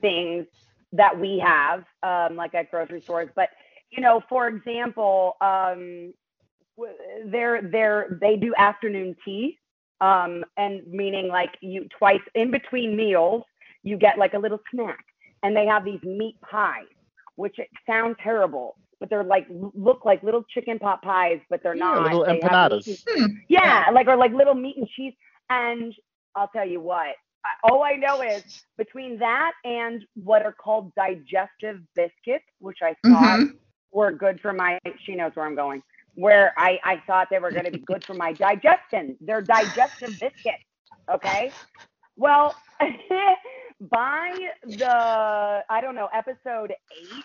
things 0.00 0.46
that 0.92 1.18
we 1.18 1.38
have 1.38 1.84
um 2.02 2.36
like 2.36 2.54
at 2.54 2.70
grocery 2.70 3.02
stores, 3.02 3.30
but 3.36 3.50
you 3.90 4.02
know 4.02 4.22
for 4.28 4.48
example 4.48 5.36
um 5.40 6.12
they're 7.26 7.62
they're 7.70 8.18
they 8.20 8.36
do 8.36 8.54
afternoon 8.58 9.14
tea 9.24 9.58
um 10.00 10.44
and 10.56 10.82
meaning 10.88 11.28
like 11.28 11.50
you 11.62 11.86
twice 11.98 12.20
in 12.34 12.50
between 12.50 12.96
meals 12.96 13.44
you 13.84 13.96
get 13.96 14.18
like 14.18 14.34
a 14.34 14.38
little 14.38 14.60
snack, 14.74 15.04
and 15.42 15.56
they 15.56 15.66
have 15.66 15.84
these 15.84 16.02
meat 16.04 16.36
pies, 16.48 16.84
which 17.36 17.58
it 17.58 17.68
sound 17.86 18.16
terrible, 18.22 18.76
but 19.02 19.10
they're 19.10 19.24
like 19.24 19.48
look 19.50 20.04
like 20.04 20.22
little 20.22 20.44
chicken 20.54 20.78
pot 20.78 21.02
pies, 21.02 21.40
but 21.50 21.60
they're 21.60 21.74
Yeah, 21.74 21.86
not. 21.86 22.04
little 22.04 22.24
They 22.24 22.38
empanadas. 22.38 22.86
meat 22.86 23.02
and- 23.16 23.36
yeah, 23.48 23.86
like 23.92 24.06
or 24.06 24.14
like 24.16 24.30
little 24.30 24.54
meat 24.54 24.76
and 24.76 24.86
cheese. 24.86 25.12
And 25.50 25.92
I'll 26.36 26.46
tell 26.46 26.64
you 26.64 26.78
what, 26.80 27.16
I- 27.44 27.68
all 27.68 27.82
I 27.82 27.94
know 27.94 28.22
is 28.22 28.44
between 28.78 29.18
that 29.18 29.54
and 29.64 30.04
what 30.14 30.44
are 30.46 30.52
called 30.52 30.94
digestive 30.94 31.80
biscuits, 31.96 32.44
which 32.60 32.78
I 32.80 32.94
thought 33.04 33.40
Mhm. 33.40 33.58
were 33.90 34.12
good 34.12 34.40
for 34.40 34.52
my. 34.52 34.78
She 35.00 35.16
knows 35.16 35.32
where 35.34 35.46
I'm 35.46 35.56
going. 35.56 35.82
Where 36.14 36.54
I 36.56 36.78
I 36.84 37.02
thought 37.08 37.26
they 37.28 37.40
were 37.40 37.50
going 37.50 37.64
to 37.64 37.72
be 37.72 37.80
good 37.80 38.04
for 38.04 38.14
my 38.14 38.32
digestion. 38.34 39.16
They're 39.20 39.42
digestive 39.42 40.16
biscuits. 40.20 40.62
Okay. 41.10 41.50
Well, 42.16 42.54
by 43.90 44.48
the 44.62 45.64
I 45.68 45.80
don't 45.80 45.96
know 45.96 46.08
episode 46.14 46.72
eight, 46.96 47.24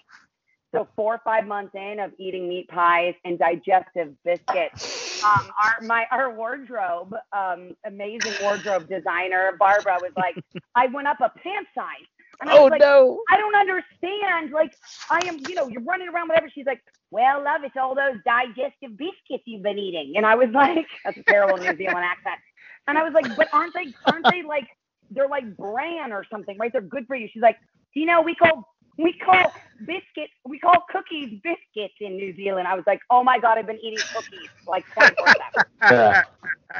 so 0.73 0.87
four 0.95 1.15
or 1.15 1.21
five 1.23 1.47
months 1.47 1.73
in 1.75 1.99
of 1.99 2.11
eating 2.17 2.47
meat 2.49 2.67
pies 2.67 3.13
and 3.23 3.39
digestive 3.39 4.13
biscuits, 4.23 5.23
um, 5.23 5.49
our 5.61 5.85
my 5.85 6.05
our 6.11 6.33
wardrobe, 6.33 7.15
um, 7.31 7.75
amazing 7.85 8.33
wardrobe 8.41 8.87
designer 8.89 9.55
Barbara 9.57 9.97
was 10.01 10.11
like, 10.17 10.35
I 10.75 10.87
went 10.87 11.07
up 11.07 11.19
a 11.21 11.29
pant 11.29 11.67
size. 11.73 12.07
And 12.39 12.49
I 12.51 12.59
was 12.59 12.69
like, 12.69 12.81
no. 12.81 13.19
I 13.31 13.37
don't 13.37 13.55
understand. 13.55 14.51
Like, 14.51 14.75
I 15.09 15.19
am, 15.25 15.39
you 15.47 15.55
know, 15.55 15.67
you're 15.67 15.81
running 15.81 16.07
around, 16.07 16.27
whatever. 16.27 16.49
She's 16.53 16.67
like, 16.67 16.81
well, 17.09 17.43
love, 17.43 17.61
it's 17.63 17.75
all 17.75 17.95
those 17.95 18.17
digestive 18.25 18.95
biscuits 18.95 19.43
you've 19.45 19.63
been 19.63 19.79
eating. 19.79 20.13
And 20.17 20.25
I 20.25 20.35
was 20.35 20.49
like, 20.51 20.85
that's 21.05 21.17
a 21.17 21.23
terrible 21.23 21.57
New 21.57 21.75
Zealand 21.75 22.05
accent. 22.05 22.39
And 22.87 22.97
I 22.97 23.03
was 23.03 23.13
like, 23.13 23.35
but 23.35 23.47
aren't 23.53 23.73
they, 23.73 23.93
aren't 24.05 24.25
they 24.31 24.43
like, 24.43 24.67
they're 25.09 25.27
like 25.27 25.57
bran 25.57 26.11
or 26.11 26.25
something, 26.31 26.57
right? 26.59 26.71
They're 26.71 26.81
good 26.81 27.07
for 27.07 27.15
you. 27.15 27.27
She's 27.31 27.41
like, 27.41 27.57
do 27.93 27.99
you 27.99 28.05
know, 28.05 28.21
we 28.21 28.35
call, 28.35 28.67
we 28.97 29.13
call 29.25 29.51
biscuits, 29.85 30.33
we 30.45 30.59
call 30.59 30.85
cookies 30.91 31.39
biscuits 31.43 31.95
in 32.01 32.17
New 32.17 32.35
Zealand. 32.35 32.67
I 32.67 32.75
was 32.75 32.85
like, 32.87 33.01
oh 33.11 33.23
my 33.23 33.39
God, 33.39 33.57
I've 33.57 33.67
been 33.67 33.79
eating 33.83 34.03
cookies 34.13 34.49
like 34.67 34.85
24 34.95 35.31
7. 35.37 35.65
Yeah. 35.89 36.23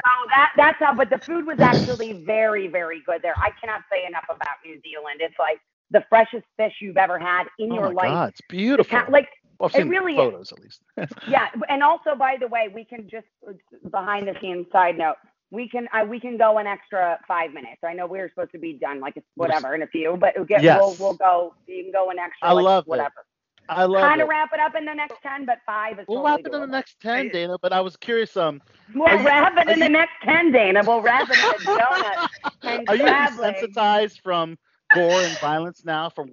So 0.06 0.10
that 0.30 0.50
that's 0.56 0.78
how. 0.80 0.94
But 0.94 1.10
the 1.10 1.20
food 1.26 1.46
was 1.46 1.58
actually 1.60 2.24
very 2.26 2.68
very 2.68 3.02
good 3.06 3.22
there. 3.22 3.36
I 3.42 3.50
cannot 3.60 3.82
say 3.92 4.06
enough 4.06 4.24
about 4.30 4.58
New 4.64 4.80
Zealand. 4.82 5.20
It's 5.20 5.34
like 5.38 5.58
the 5.90 6.04
freshest 6.08 6.44
fish 6.56 6.74
you've 6.80 6.98
ever 6.98 7.18
had 7.18 7.44
in 7.58 7.72
Oh 7.72 7.74
your 7.74 7.90
my 7.90 7.94
life. 7.94 8.18
God, 8.18 8.30
it's 8.30 8.40
beautiful. 8.42 9.06
ca- 9.06 9.10
Like 9.10 9.28
well, 9.60 9.70
I've 9.74 9.74
it 9.74 9.88
really 9.88 10.14
is. 10.18 10.34
photos 10.34 10.52
at 10.52 10.60
least. 10.60 10.82
yeah, 11.26 11.48
and 11.68 11.82
also 11.82 12.14
by 12.18 12.36
the 12.40 12.48
way, 12.48 12.68
we 12.74 12.84
can 12.84 13.08
just 13.10 13.26
uh, 13.48 13.52
behind 13.90 14.28
the 14.28 14.34
scenes 14.40 14.66
side 14.72 14.98
note. 14.98 15.16
We 15.50 15.68
can 15.68 15.88
uh, 15.92 16.04
we 16.04 16.20
can 16.20 16.36
go 16.36 16.58
an 16.58 16.66
extra 16.66 17.18
five 17.26 17.52
minutes. 17.54 17.78
I 17.84 17.94
know 17.94 18.06
we 18.06 18.18
were 18.18 18.28
supposed 18.28 18.52
to 18.52 18.58
be 18.58 18.74
done 18.74 19.00
like 19.00 19.16
it's 19.16 19.26
whatever 19.34 19.74
in 19.74 19.82
a 19.82 19.86
few, 19.86 20.16
but 20.20 20.34
we'll 20.36 20.44
get 20.44 20.62
Yes. 20.62 20.78
we'll 20.80 20.94
we'll 21.00 21.14
go. 21.14 21.54
You 21.66 21.84
can 21.84 21.92
go 21.92 22.10
an 22.10 22.18
extra. 22.18 22.48
I 22.48 22.52
like, 22.52 22.64
love 22.64 22.84
it. 22.84 22.88
whatever. 22.88 23.24
I 23.70 23.84
love 23.84 24.00
Kind 24.02 24.20
it. 24.20 24.24
of 24.24 24.28
wrap 24.30 24.50
it 24.54 24.60
up 24.60 24.74
in 24.74 24.84
the 24.84 24.94
next 24.94 25.16
ten, 25.22 25.44
but 25.46 25.58
five 25.66 25.98
is. 25.98 26.04
We'll 26.08 26.18
totally 26.22 26.36
wrap 26.36 26.46
it 26.46 26.54
in 26.54 26.60
the 26.60 26.66
next 26.66 27.00
ten, 27.00 27.28
Dana. 27.30 27.56
But 27.60 27.72
I 27.72 27.80
was 27.80 27.96
curious. 27.96 28.36
Um, 28.36 28.60
We'll 28.94 29.08
Are 29.08 29.16
you- 29.16 29.26
wrap 29.26 29.56
it 29.58 29.68
are 29.68 29.72
in 29.72 29.78
the 29.78 29.86
you- 29.86 29.92
next 29.92 30.12
ten, 30.22 30.52
Dana. 30.52 30.82
We'll 30.86 31.00
wrap 31.02 31.28
it 31.30 31.38
in 31.38 31.44
a 31.74 31.78
donut. 31.78 32.28
And 32.62 32.88
are 32.88 32.96
you 32.96 33.02
crab 33.04 33.38
legs. 33.38 33.60
desensitized 33.62 34.20
from 34.22 34.58
gore 34.94 35.10
and 35.22 35.38
violence 35.38 35.82
now? 35.84 36.08
From 36.10 36.30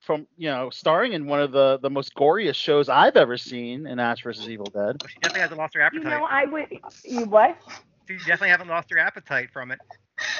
from 0.00 0.26
you 0.38 0.48
know 0.50 0.70
starring 0.70 1.12
in 1.14 1.26
one 1.26 1.40
of 1.40 1.52
the 1.52 1.78
the 1.82 1.90
most 1.90 2.14
goriest 2.14 2.56
shows 2.56 2.88
I've 2.90 3.16
ever 3.16 3.36
seen 3.36 3.86
in 3.86 3.98
Ash 3.98 4.22
vs 4.22 4.48
Evil 4.48 4.66
Dead. 4.66 5.02
She 5.08 5.18
definitely 5.18 5.40
hasn't 5.42 5.58
lost 5.58 5.74
her 5.74 5.80
appetite. 5.82 6.02
You 6.04 6.08
appetite. 6.10 6.20
know, 6.20 6.26
I 6.30 6.44
would. 6.46 6.78
You 7.04 7.24
what? 7.26 7.56
She 8.10 8.16
definitely 8.16 8.48
haven't 8.48 8.66
lost 8.66 8.90
her 8.90 8.98
appetite 8.98 9.50
from 9.52 9.70
it. 9.70 9.78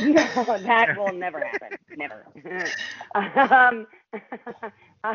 No, 0.00 0.12
that 0.12 0.95
will 0.99 1.12
never 1.12 1.41
happen. 1.41 1.69
Never. 1.97 2.27
um, 3.15 3.87
anyway, 5.05 5.07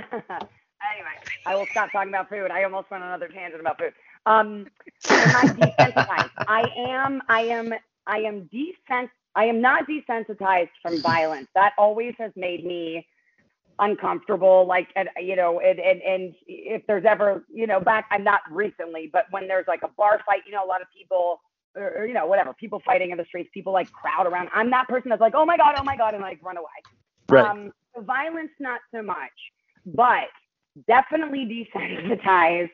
I 1.46 1.56
will 1.56 1.68
stop 1.70 1.92
talking 1.92 2.10
about 2.10 2.30
food. 2.30 2.50
I 2.50 2.64
almost 2.64 2.90
went 2.90 3.04
on 3.04 3.10
another 3.10 3.28
tangent 3.28 3.62
about 3.62 3.78
food. 3.78 3.94
Um, 4.26 4.66
am 5.10 5.36
I 5.36 5.48
desensitized? 5.50 6.32
I 6.48 6.64
am. 6.78 7.22
I 7.30 7.42
am. 7.42 7.74
I 8.08 8.18
am 8.20 8.50
desens. 8.52 9.10
I 9.36 9.46
am 9.46 9.62
not 9.62 9.88
desensitized 9.88 10.72
from 10.82 11.00
violence. 11.02 11.48
That 11.54 11.74
always 11.78 12.16
has 12.18 12.32
made 12.36 12.66
me 12.66 13.06
uncomfortable. 13.78 14.66
Like, 14.66 14.88
and, 14.96 15.10
you 15.22 15.36
know, 15.36 15.60
and, 15.60 15.80
and 15.80 16.02
and 16.02 16.34
if 16.48 16.88
there's 16.88 17.06
ever, 17.06 17.44
you 17.54 17.68
know, 17.68 17.80
back, 17.80 18.08
I'm 18.10 18.24
not 18.24 18.42
recently, 18.50 19.12
but 19.14 19.26
when 19.30 19.48
there's 19.48 19.68
like 19.68 19.84
a 19.84 19.90
bar 19.90 20.22
fight, 20.26 20.42
you 20.48 20.54
know, 20.54 20.66
a 20.66 20.68
lot 20.68 20.82
of 20.82 20.88
people 20.96 21.40
or, 21.76 21.98
or, 21.98 22.06
you 22.06 22.14
know, 22.14 22.26
whatever, 22.26 22.54
people 22.54 22.82
fighting 22.86 23.12
in 23.12 23.18
the 23.18 23.26
streets, 23.26 23.50
people 23.54 23.74
like 23.74 23.92
crowd 23.92 24.28
around. 24.28 24.50
I'm 24.54 24.70
that 24.72 24.88
person 24.88 25.10
that's 25.10 25.22
like, 25.22 25.34
oh 25.36 25.46
my 25.46 25.58
God, 25.58 25.76
oh 25.78 25.84
my 25.84 25.98
God, 25.98 26.14
and 26.14 26.22
like 26.22 26.44
run 26.44 26.58
away. 26.58 26.66
Right. 27.30 27.46
Um, 27.46 27.72
so 27.96 28.02
violence, 28.02 28.52
not 28.60 28.82
so 28.94 29.02
much, 29.02 29.32
but 29.86 30.28
definitely 30.88 31.68
desensitized 31.76 32.70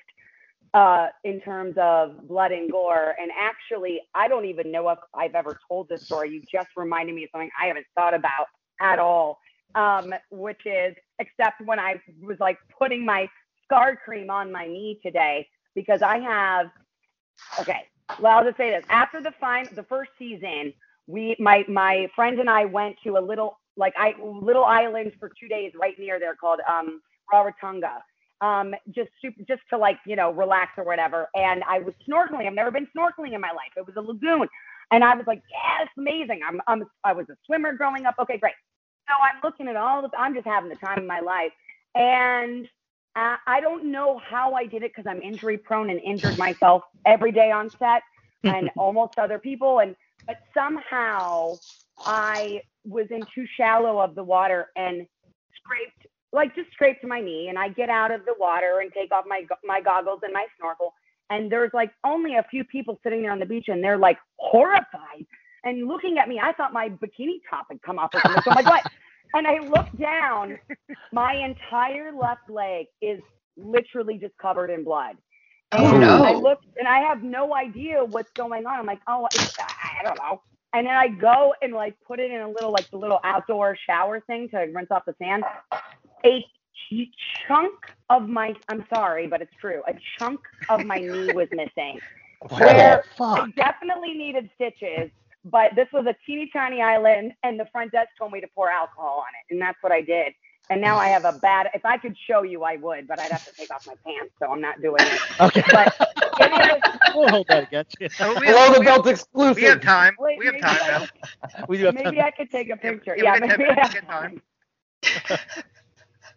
uh, 0.74 1.08
in 1.24 1.42
terms 1.42 1.76
of 1.78 2.28
blood 2.28 2.52
and 2.52 2.72
gore. 2.72 3.16
And 3.20 3.32
actually, 3.38 4.02
I 4.16 4.28
don't 4.28 4.46
even 4.46 4.72
know 4.72 4.90
if 4.90 5.00
I've 5.14 5.36
ever 5.36 5.60
told 5.68 5.90
this 5.90 6.04
story. 6.04 6.32
You 6.32 6.42
just 6.52 6.70
reminded 6.76 7.14
me 7.14 7.26
of 7.26 7.30
something 7.32 7.50
I 7.62 7.68
haven't 7.68 7.86
thought 7.96 8.14
about 8.14 8.48
at 8.80 9.00
all, 9.00 9.40
um, 9.76 10.14
which 10.32 10.66
is, 10.66 10.96
except 11.20 11.62
when 11.66 11.80
I 11.80 12.02
was 12.22 12.38
like 12.40 12.58
putting 12.78 13.06
my 13.06 13.30
scar 13.64 13.96
cream 13.96 14.30
on 14.30 14.52
my 14.52 14.66
knee 14.66 15.00
today, 15.04 15.48
because 15.76 16.02
I 16.02 16.20
have, 16.20 16.68
okay, 17.60 17.88
well, 18.20 18.38
I'll 18.38 18.44
just 18.44 18.58
say 18.58 18.70
this. 18.70 18.84
After 18.90 19.22
the 19.22 19.32
fine, 19.40 19.68
the 19.76 19.84
first 19.84 20.12
season, 20.18 20.74
we, 21.08 21.36
my, 21.40 21.66
my 21.68 22.08
friend 22.16 22.40
and 22.40 22.50
I 22.50 22.66
went 22.66 22.96
to 23.04 23.18
a 23.18 23.22
little, 23.22 23.60
like 23.78 23.94
I, 23.98 24.16
little 24.22 24.66
island 24.66 25.14
for 25.20 25.32
two 25.40 25.48
days 25.48 25.72
right 25.80 25.98
near 25.98 26.20
there 26.20 26.36
called, 26.36 26.60
um, 26.68 27.02
Rarotonga 27.34 28.02
um, 28.42 28.74
just 28.90 29.10
super, 29.22 29.42
just 29.48 29.62
to 29.70 29.78
like, 29.78 30.00
you 30.06 30.16
know, 30.16 30.32
relax 30.32 30.72
or 30.78 30.84
whatever. 30.84 31.30
And 31.36 31.64
I 31.70 31.80
was 31.80 31.94
snorkeling. 32.10 32.48
I've 32.48 32.54
never 32.54 32.72
been 32.72 32.88
snorkeling 32.98 33.34
in 33.34 33.42
my 33.42 33.52
life. 33.52 33.72
It 33.78 33.86
was 33.86 33.96
a 33.96 34.02
lagoon. 34.02 34.48
And 34.92 35.04
I 35.04 35.16
was 35.16 35.26
like, 35.28 35.42
yeah, 35.50 35.84
it's 35.84 35.92
amazing. 35.98 36.42
I'm, 36.46 36.60
I'm, 36.68 36.84
I 37.04 37.14
was 37.14 37.28
a 37.30 37.36
swimmer 37.46 37.74
growing 37.74 38.06
up. 38.06 38.16
Okay, 38.20 38.38
great. 38.38 38.56
So 39.08 39.14
I'm 39.22 39.40
looking 39.44 39.68
at 39.68 39.76
all 39.76 40.02
the, 40.02 40.10
I'm 40.18 40.34
just 40.34 40.48
having 40.48 40.70
the 40.70 40.76
time 40.76 41.00
of 41.00 41.06
my 41.06 41.20
life. 41.20 41.52
And 41.96 42.68
I 43.16 43.60
don't 43.62 43.92
know 43.92 44.20
how 44.20 44.54
I 44.54 44.66
did 44.66 44.84
it 44.84 44.92
because 44.96 45.06
I'm 45.10 45.22
injury 45.22 45.58
prone 45.58 45.90
and 45.90 46.00
injured 46.00 46.38
myself 46.38 46.84
every 47.06 47.32
day 47.32 47.52
on 47.52 47.70
set 47.70 48.04
and 48.44 48.70
almost 48.78 49.18
other 49.18 49.38
people. 49.38 49.80
And, 49.80 49.96
but 50.26 50.38
somehow 50.54 51.56
I 52.06 52.62
was 52.86 53.08
in 53.10 53.22
too 53.36 53.46
shallow 53.58 54.00
of 54.00 54.16
the 54.16 54.24
water 54.24 54.68
and 54.76 55.06
scraped 55.56 56.08
like 56.34 56.56
just 56.56 56.72
scraped 56.72 57.04
my 57.04 57.20
knee 57.20 57.50
and 57.50 57.60
I 57.60 57.68
get 57.68 57.90
out 57.90 58.10
of 58.10 58.24
the 58.26 58.34
water 58.40 58.80
and 58.82 58.92
take 58.94 59.12
off 59.12 59.26
my 59.28 59.46
my 59.66 59.82
goggles 59.82 60.22
and 60.24 60.32
my 60.32 60.46
snorkel 60.58 60.94
and 61.30 61.52
there's 61.52 61.72
like 61.74 61.92
only 62.06 62.36
a 62.36 62.46
few 62.50 62.64
people 62.64 63.00
sitting 63.04 63.22
there 63.22 63.32
on 63.32 63.40
the 63.40 63.46
beach 63.46 63.66
and 63.68 63.84
they're 63.84 63.98
like 63.98 64.18
horrified 64.38 65.26
and 65.64 65.88
looking 65.88 66.18
at 66.18 66.28
me. 66.28 66.40
I 66.42 66.54
thought 66.54 66.74
my 66.74 66.90
bikini 66.90 67.40
top 67.50 67.68
had 67.70 67.82
come 67.82 68.00
off 68.00 68.12
or 68.14 68.22
something. 68.22 68.42
So 68.44 68.52
I'm 68.52 68.64
like, 68.64 68.66
what? 68.66 68.92
And 69.34 69.48
I 69.48 69.60
look 69.60 69.88
down, 70.00 70.60
my 71.12 71.36
entire 71.36 72.12
left 72.14 72.50
leg 72.50 72.88
is 73.02 73.22
literally 73.58 74.18
just 74.18 74.34
covered 74.42 74.70
in 74.72 74.84
blood. 74.84 75.18
Oh, 75.74 75.92
And 75.94 75.96
no. 75.98 76.24
I 76.26 76.34
look 76.34 76.60
and 76.78 76.88
I 76.88 77.00
have 77.00 77.24
no 77.24 77.56
idea 77.56 78.04
what's 78.04 78.32
going 78.38 78.66
on. 78.66 78.80
I'm 78.80 78.86
like, 78.86 79.02
oh, 79.08 79.28
I 80.02 80.04
don't 80.04 80.18
know. 80.18 80.42
And 80.74 80.88
then 80.88 80.94
I 80.96 81.08
go 81.10 81.54
and 81.62 81.74
like 81.74 81.96
put 82.08 82.20
it 82.20 82.32
in 82.32 82.42
a 82.42 82.50
little 82.50 82.72
like 82.72 82.90
the 82.92 82.98
little 82.98 83.20
outdoor 83.24 83.78
shower 83.88 84.22
thing 84.28 84.50
to 84.52 84.60
rinse 84.74 84.90
off 84.92 85.04
the 85.06 85.16
sand. 85.22 85.44
A 86.26 86.42
ch- 86.42 87.10
chunk 87.48 87.74
of 88.10 88.28
my 88.30 88.54
I'm 88.70 88.86
sorry, 88.94 89.28
but 89.28 89.42
it's 89.42 89.54
true. 89.62 89.84
A 89.88 89.94
chunk 90.20 90.42
of 90.70 90.84
my 90.84 91.00
knee 91.00 91.32
was 91.32 91.48
missing. 91.52 92.02
Where 92.50 93.04
fuck. 93.18 93.40
I 93.40 93.52
definitely 93.56 94.14
needed 94.14 94.50
stitches, 94.56 95.12
but 95.46 95.72
this 95.76 95.88
was 95.94 96.06
a 96.08 96.16
teeny 96.26 96.50
tiny 96.54 96.82
island, 96.82 97.34
and 97.44 97.60
the 97.60 97.66
front 97.72 97.92
desk 97.92 98.10
told 98.18 98.32
me 98.32 98.42
to 98.42 98.48
pour 98.56 98.70
alcohol 98.70 99.20
on 99.20 99.28
it, 99.40 99.54
and 99.54 99.62
that's 99.62 99.78
what 99.82 99.92
I 99.92 100.02
did. 100.02 100.34
And 100.70 100.82
now 100.82 100.98
I 100.98 101.10
have 101.10 101.26
a 101.26 101.34
bad. 101.34 101.68
If 101.74 101.86
I 101.86 101.98
could 101.98 102.16
show 102.30 102.44
you, 102.44 102.64
I 102.64 102.78
would, 102.78 103.08
but 103.08 103.20
I'd 103.20 103.32
have 103.32 103.44
to 103.46 103.52
take 103.60 103.74
off 103.74 103.82
my 103.86 103.96
pants, 104.06 104.34
so 104.42 104.52
I'm 104.52 104.62
not 104.62 104.82
doing 104.82 105.06
it. 105.06 105.22
Okay. 105.40 105.64
But 105.72 105.90
it 106.40 106.52
was, 106.52 106.82
we'll 107.14 107.30
hold 107.30 107.48
that 107.50 107.64
against 107.64 107.98
you. 108.00 108.10
We, 108.38 108.48
Below 108.48 108.72
have, 108.72 108.74
the 108.74 108.80
we, 108.80 108.86
belt 108.86 109.08
we 109.54 109.64
exclusive. 109.64 109.64
have 109.64 109.82
time. 109.82 110.18
wait, 110.18 110.38
we 110.38 110.46
have 110.46 110.58
time 110.60 110.80
I 110.82 110.82
now. 110.86 111.08
We 111.68 111.78
do 111.78 111.86
have 111.86 111.96
Maybe 111.96 112.04
time. 112.04 112.22
I 112.22 112.32
could 112.32 112.52
take 112.52 112.70
a 112.70 112.78
picture. 112.78 113.16
yeah, 113.16 113.24
Yeah, 113.24 113.34
we 113.34 113.42
got 113.42 113.44
10 113.44 113.60
maybe 113.60 113.66
I 113.66 113.74
have 113.82 113.94
time. 114.08 114.34
time. 114.34 114.42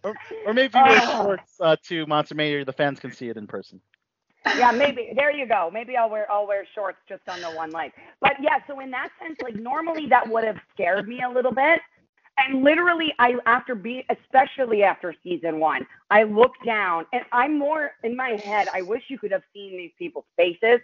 Or, 0.04 0.16
or 0.44 0.54
maybe 0.54 0.66
if 0.66 0.74
you 0.74 0.84
wear 0.84 1.00
Oh. 1.00 1.16
shorts 1.20 1.56
uh, 1.60 1.76
to 1.84 2.06
Monster 2.06 2.34
Mania, 2.34 2.64
the 2.64 2.72
fans 2.72 3.00
can 3.00 3.12
see 3.12 3.28
it 3.28 3.36
in 3.36 3.46
person. 3.46 3.80
Yeah, 4.56 4.70
maybe 4.70 5.12
there 5.16 5.30
you 5.30 5.46
go. 5.46 5.70
Maybe 5.72 5.96
I'll 5.96 6.10
wear 6.10 6.30
I'll 6.30 6.46
wear 6.46 6.66
shorts 6.74 6.98
just 7.08 7.22
on 7.28 7.40
the 7.40 7.50
one 7.50 7.70
leg. 7.70 7.92
But 8.20 8.32
yeah, 8.40 8.58
so 8.66 8.80
in 8.80 8.90
that 8.90 9.08
sense, 9.20 9.36
like 9.42 9.56
normally 9.56 10.06
that 10.08 10.28
would 10.28 10.44
have 10.44 10.58
scared 10.72 11.08
me 11.08 11.22
a 11.22 11.30
little 11.30 11.52
bit. 11.52 11.80
And 12.36 12.62
literally, 12.64 13.14
I 13.18 13.34
after 13.46 13.74
be 13.74 14.04
especially 14.10 14.82
after 14.82 15.14
season 15.22 15.60
one, 15.60 15.86
I 16.10 16.24
look 16.24 16.52
down 16.64 17.06
and 17.12 17.24
I'm 17.32 17.58
more 17.58 17.92
in 18.02 18.16
my 18.16 18.40
head. 18.44 18.68
I 18.72 18.82
wish 18.82 19.02
you 19.08 19.18
could 19.18 19.32
have 19.32 19.42
seen 19.54 19.76
these 19.76 19.92
people's 19.98 20.26
faces 20.36 20.80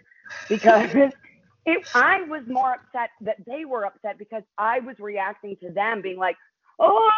because 0.49 0.89
it. 1.65 1.81
I 1.93 2.21
was 2.23 2.43
more 2.47 2.73
upset 2.73 3.11
that 3.21 3.37
they 3.45 3.65
were 3.65 3.85
upset 3.85 4.17
because 4.17 4.43
I 4.57 4.79
was 4.79 4.95
reacting 4.97 5.55
to 5.57 5.69
them 5.71 6.01
being 6.01 6.17
like, 6.17 6.37
oh, 6.79 7.11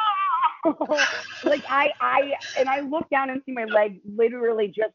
like 1.43 1.63
I, 1.70 1.91
I, 2.00 2.34
and 2.58 2.70
I 2.70 2.82
look 2.82 3.10
down 3.10 3.29
and 3.29 3.41
see 3.46 3.51
my 3.51 3.65
leg 3.65 4.00
literally 4.05 4.67
just 4.67 4.93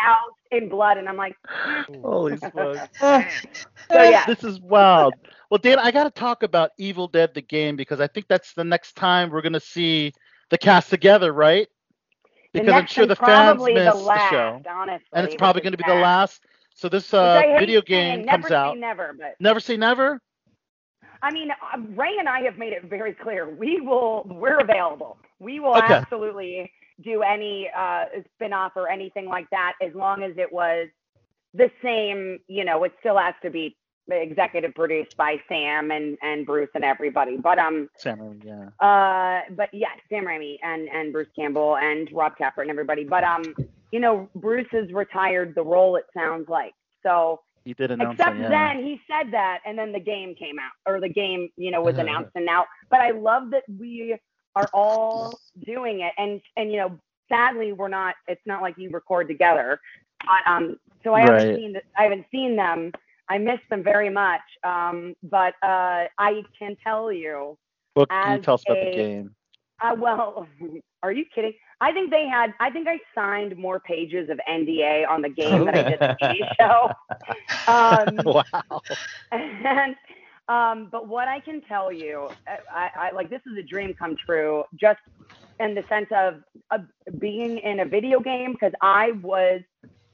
out 0.00 0.16
in 0.50 0.68
blood, 0.68 0.98
and 0.98 1.08
I'm 1.08 1.16
like, 1.16 1.36
Holy 2.02 2.36
smokes. 2.36 2.80
so 3.00 3.22
yeah, 3.90 4.26
This 4.26 4.44
is 4.44 4.60
wild. 4.60 5.14
Well, 5.50 5.58
Dan, 5.58 5.78
I 5.78 5.90
got 5.90 6.04
to 6.04 6.10
talk 6.10 6.42
about 6.42 6.70
Evil 6.78 7.08
Dead 7.08 7.32
the 7.34 7.40
game 7.40 7.76
because 7.76 8.00
I 8.00 8.06
think 8.06 8.26
that's 8.28 8.52
the 8.54 8.64
next 8.64 8.94
time 8.96 9.30
we're 9.30 9.42
going 9.42 9.52
to 9.54 9.60
see 9.60 10.12
the 10.50 10.58
cast 10.58 10.90
together, 10.90 11.32
right? 11.32 11.68
Because 12.52 12.68
I'm 12.68 12.86
sure 12.86 13.06
the 13.06 13.16
fans 13.16 13.56
probably 13.56 13.74
missed 13.74 13.96
the 13.96 14.04
the, 14.04 14.30
show, 14.30 14.62
honestly, 14.68 15.06
and 15.12 15.26
it's 15.26 15.36
probably 15.36 15.62
going 15.62 15.72
to 15.72 15.78
be 15.78 15.84
the 15.86 15.94
last. 15.94 16.42
So 16.74 16.88
this 16.88 17.12
uh, 17.12 17.20
I 17.22 17.42
hate 17.42 17.58
video 17.60 17.82
saying, 17.86 18.18
game 18.18 18.24
never 18.26 18.42
comes 18.42 18.48
say 18.48 18.54
out. 18.54 18.78
Never, 18.78 19.14
but 19.18 19.34
Never 19.40 19.60
say 19.60 19.76
never. 19.76 20.20
I 21.22 21.30
mean, 21.32 21.50
uh, 21.50 21.78
Ray 21.96 22.16
and 22.18 22.28
I 22.28 22.40
have 22.42 22.58
made 22.58 22.72
it 22.72 22.84
very 22.84 23.12
clear. 23.14 23.48
We 23.48 23.80
will, 23.80 24.24
we're 24.28 24.58
available. 24.60 25.18
We 25.40 25.60
will 25.60 25.76
Okay. 25.76 25.94
absolutely 25.94 26.72
do 27.02 27.22
any 27.22 27.70
uh, 27.76 28.06
spin-off 28.34 28.72
or 28.76 28.88
anything 28.88 29.26
like 29.26 29.48
that 29.50 29.74
as 29.82 29.94
long 29.94 30.22
as 30.22 30.32
it 30.36 30.52
was 30.52 30.88
the 31.54 31.70
same, 31.82 32.38
you 32.48 32.64
know, 32.64 32.84
it 32.84 32.92
still 33.00 33.18
has 33.18 33.34
to 33.42 33.50
be 33.50 33.76
executive 34.10 34.74
produced 34.74 35.16
by 35.16 35.36
Sam 35.48 35.90
and, 35.90 36.16
and 36.22 36.46
Bruce 36.46 36.70
and 36.74 36.82
everybody. 36.82 37.36
But 37.36 37.58
um 37.58 37.90
Sam 37.96 38.18
Raimi, 38.18 38.42
yeah. 38.44 38.68
uh 38.86 39.42
but 39.54 39.68
yeah, 39.72 39.88
Sam 40.08 40.24
Raimi 40.24 40.56
and, 40.62 40.88
and 40.88 41.12
Bruce 41.12 41.28
Campbell 41.36 41.76
and 41.76 42.08
Rob 42.12 42.32
Tapert 42.40 42.62
and 42.62 42.70
everybody. 42.70 43.04
But 43.04 43.22
um, 43.24 43.42
you 43.92 44.00
know, 44.00 44.28
Bruce 44.34 44.66
has 44.72 44.90
retired 44.92 45.54
the 45.54 45.62
role 45.62 45.96
it 45.96 46.04
sounds 46.16 46.48
like. 46.48 46.72
So 47.02 47.40
He 47.68 47.74
did 47.74 47.90
announce 47.90 48.18
Except 48.18 48.36
it, 48.36 48.40
yeah. 48.44 48.48
then 48.48 48.82
he 48.82 48.98
said 49.06 49.30
that, 49.30 49.58
and 49.66 49.78
then 49.78 49.92
the 49.92 50.00
game 50.00 50.34
came 50.34 50.56
out, 50.58 50.72
or 50.90 51.00
the 51.00 51.08
game, 51.10 51.50
you 51.58 51.70
know, 51.70 51.82
was 51.82 51.98
announced. 51.98 52.30
And 52.34 52.46
now, 52.46 52.64
but 52.88 53.00
I 53.00 53.10
love 53.10 53.50
that 53.50 53.64
we 53.78 54.16
are 54.56 54.70
all 54.72 55.38
doing 55.66 56.00
it, 56.00 56.14
and 56.16 56.40
and 56.56 56.72
you 56.72 56.78
know, 56.78 56.98
sadly, 57.28 57.74
we're 57.74 57.88
not. 57.88 58.14
It's 58.26 58.40
not 58.46 58.62
like 58.62 58.76
you 58.78 58.88
record 58.88 59.28
together, 59.28 59.78
but 60.24 60.50
um, 60.50 60.78
so 61.04 61.12
I 61.12 61.20
haven't 61.20 61.46
Right. 61.48 61.56
seen 61.56 61.72
the, 61.74 61.82
I 61.98 62.04
haven't 62.04 62.24
seen 62.32 62.56
them. 62.56 62.90
I 63.28 63.36
miss 63.36 63.60
them 63.68 63.82
very 63.84 64.08
much. 64.08 64.40
Um, 64.64 65.14
but 65.24 65.52
uh, 65.62 66.08
I 66.16 66.42
can 66.58 66.74
tell 66.82 67.12
you, 67.12 67.58
What 67.92 68.08
can 68.08 68.36
you 68.38 68.42
tell 68.42 68.54
us 68.54 68.62
about 68.66 68.78
a- 68.78 68.84
the 68.86 68.96
game? 68.96 69.34
Uh, 69.80 69.94
well, 69.98 70.46
are 71.02 71.12
you 71.12 71.24
kidding? 71.34 71.52
I 71.80 71.92
think 71.92 72.10
they 72.10 72.26
had. 72.26 72.54
I 72.60 72.70
think 72.70 72.88
I 72.88 72.98
signed 73.14 73.56
more 73.56 73.80
pages 73.80 74.28
of 74.30 74.40
NDA 74.48 75.08
on 75.08 75.22
the 75.22 75.28
game 75.28 75.64
than 75.64 75.74
I 75.74 75.82
did 75.88 76.00
the 76.00 76.16
TV 76.20 76.54
show. 76.58 76.90
Um, 77.68 78.22
wow. 78.24 78.80
and 79.30 79.94
um, 80.48 80.88
but 80.90 81.06
what 81.06 81.28
I 81.28 81.40
can 81.40 81.60
tell 81.62 81.92
you, 81.92 82.28
I, 82.46 82.90
I 82.96 83.10
like 83.12 83.28
this 83.28 83.42
is 83.50 83.58
a 83.58 83.62
dream 83.62 83.94
come 83.98 84.16
true, 84.24 84.64
just 84.80 85.00
in 85.60 85.74
the 85.74 85.84
sense 85.88 86.08
of, 86.10 86.42
of 86.70 86.86
being 87.18 87.58
in 87.58 87.80
a 87.80 87.84
video 87.84 88.20
game 88.20 88.52
because 88.52 88.72
I 88.80 89.12
was, 89.22 89.60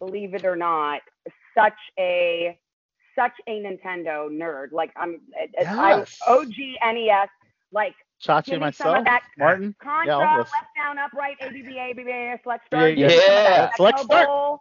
believe 0.00 0.34
it 0.34 0.44
or 0.44 0.56
not, 0.56 1.02
such 1.56 1.78
a 1.98 2.58
such 3.16 3.32
a 3.46 3.62
Nintendo 3.62 4.28
nerd. 4.28 4.72
Like 4.72 4.90
I'm, 4.96 5.20
Yes. 5.56 6.18
I 6.26 6.32
OG 6.32 6.54
NES, 6.94 7.28
like 7.72 7.94
Chachi 8.22 8.52
give 8.52 8.54
and 8.54 8.62
me 8.62 8.72
some 8.72 8.94
of 8.94 9.04
myself, 9.04 9.22
Martin. 9.38 9.74
Contra, 9.82 10.40
of 10.40 10.46
left 10.52 10.74
down, 10.76 10.98
upright, 10.98 11.36
ABB, 11.40 11.76
ABB, 11.76 12.40
select 12.42 12.64
Yeah, 12.72 12.88
start. 12.92 12.96
yeah. 12.96 13.08
give 13.08 13.12
me 13.12 13.20
some 13.26 13.36
of 13.38 13.44
that 13.44 13.56
Yeah. 13.56 13.70
Tecmo 13.78 13.98
start. 14.04 14.28
Bowl. 14.28 14.60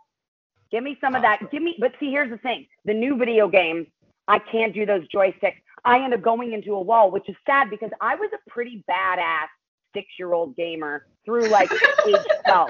Give 0.72 0.84
me 0.84 0.98
some 1.02 1.16
of 1.16 1.22
that. 1.24 1.52
Give 1.52 1.64
me, 1.64 1.76
but 1.80 1.94
see, 2.00 2.12
here's 2.12 2.30
the 2.32 2.38
thing: 2.40 2.68
the 2.86 2.94
new 2.94 3.18
video 3.18 3.48
games, 3.48 3.88
I 4.28 4.40
can't 4.40 4.74
do 4.74 4.86
those 4.86 5.08
joysticks. 5.16 5.58
I 5.86 6.04
end 6.04 6.14
up 6.14 6.22
going 6.22 6.54
into 6.54 6.74
a 6.76 6.82
wall, 6.82 7.12
which 7.12 7.30
is 7.30 7.36
sad 7.46 7.70
because 7.70 7.92
I 8.02 8.16
was 8.16 8.30
a 8.34 8.50
pretty 8.50 8.84
badass 8.90 9.48
six-year-old 9.94 10.56
gamer 10.56 11.08
through 11.26 11.50
like 11.50 11.72
age 12.08 12.16
12. 12.46 12.70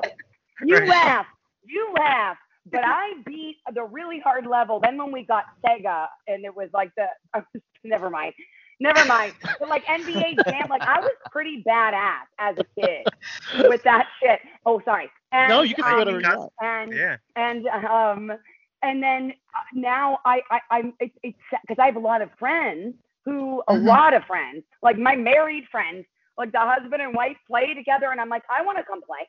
You 0.64 0.86
laugh, 0.86 1.28
you 1.66 1.88
laugh, 1.98 2.38
but 2.72 2.82
I 2.86 3.16
beat 3.26 3.58
the 3.74 3.84
really 3.84 4.20
hard 4.20 4.46
level. 4.48 4.80
Then 4.80 4.98
when 4.98 5.12
we 5.12 5.26
got 5.26 5.46
Sega, 5.66 6.08
and 6.28 6.46
it 6.46 6.56
was 6.56 6.70
like 6.74 6.92
the, 6.98 7.08
never 7.84 8.10
mind. 8.10 8.34
Never 8.80 9.06
mind. 9.06 9.34
But 9.60 9.70
like 9.70 9.84
NBA 9.86 10.44
Jam, 10.44 10.70
like 10.70 10.84
I 10.86 11.00
was 11.00 11.16
pretty 11.32 11.64
badass 11.68 12.26
as 12.40 12.56
a 12.58 12.66
kid 12.80 13.08
with 13.70 13.82
that 13.84 14.08
shit. 14.22 14.40
Oh, 14.66 14.82
sorry. 14.86 15.10
And, 15.32 15.52
No, 15.52 15.62
you 15.62 15.76
can 15.76 15.84
say 15.84 15.92
um, 15.92 15.98
whatever 16.00 16.20
you 16.22 16.36
want. 16.38 16.52
And 16.62 16.94
Yeah. 16.94 17.18
and 17.36 17.68
um 17.68 18.32
and 18.84 19.02
then 19.02 19.34
uh, 19.56 19.62
now 19.74 20.20
I, 20.26 20.42
I 20.52 20.60
I'm 20.72 20.94
it, 21.00 21.12
it's 21.24 21.38
because 21.62 21.78
I 21.80 21.86
have 21.86 21.96
a 21.96 22.00
lot 22.00 22.22
of 22.22 22.30
friends 22.38 22.96
who 23.26 23.64
a 23.68 23.74
Mhm. 23.74 23.86
lot 23.86 24.14
of 24.14 24.24
friends 24.26 24.64
like 24.82 24.98
my 24.98 25.16
married 25.16 25.66
friends 25.72 26.06
like 26.38 26.52
the 26.52 26.60
husband 26.60 27.02
and 27.02 27.14
wife 27.16 27.38
play 27.48 27.74
together 27.74 28.12
and 28.12 28.20
I'm 28.20 28.30
like 28.30 28.44
I 28.50 28.62
want 28.64 28.78
to 28.78 28.84
come 28.84 29.02
play 29.02 29.28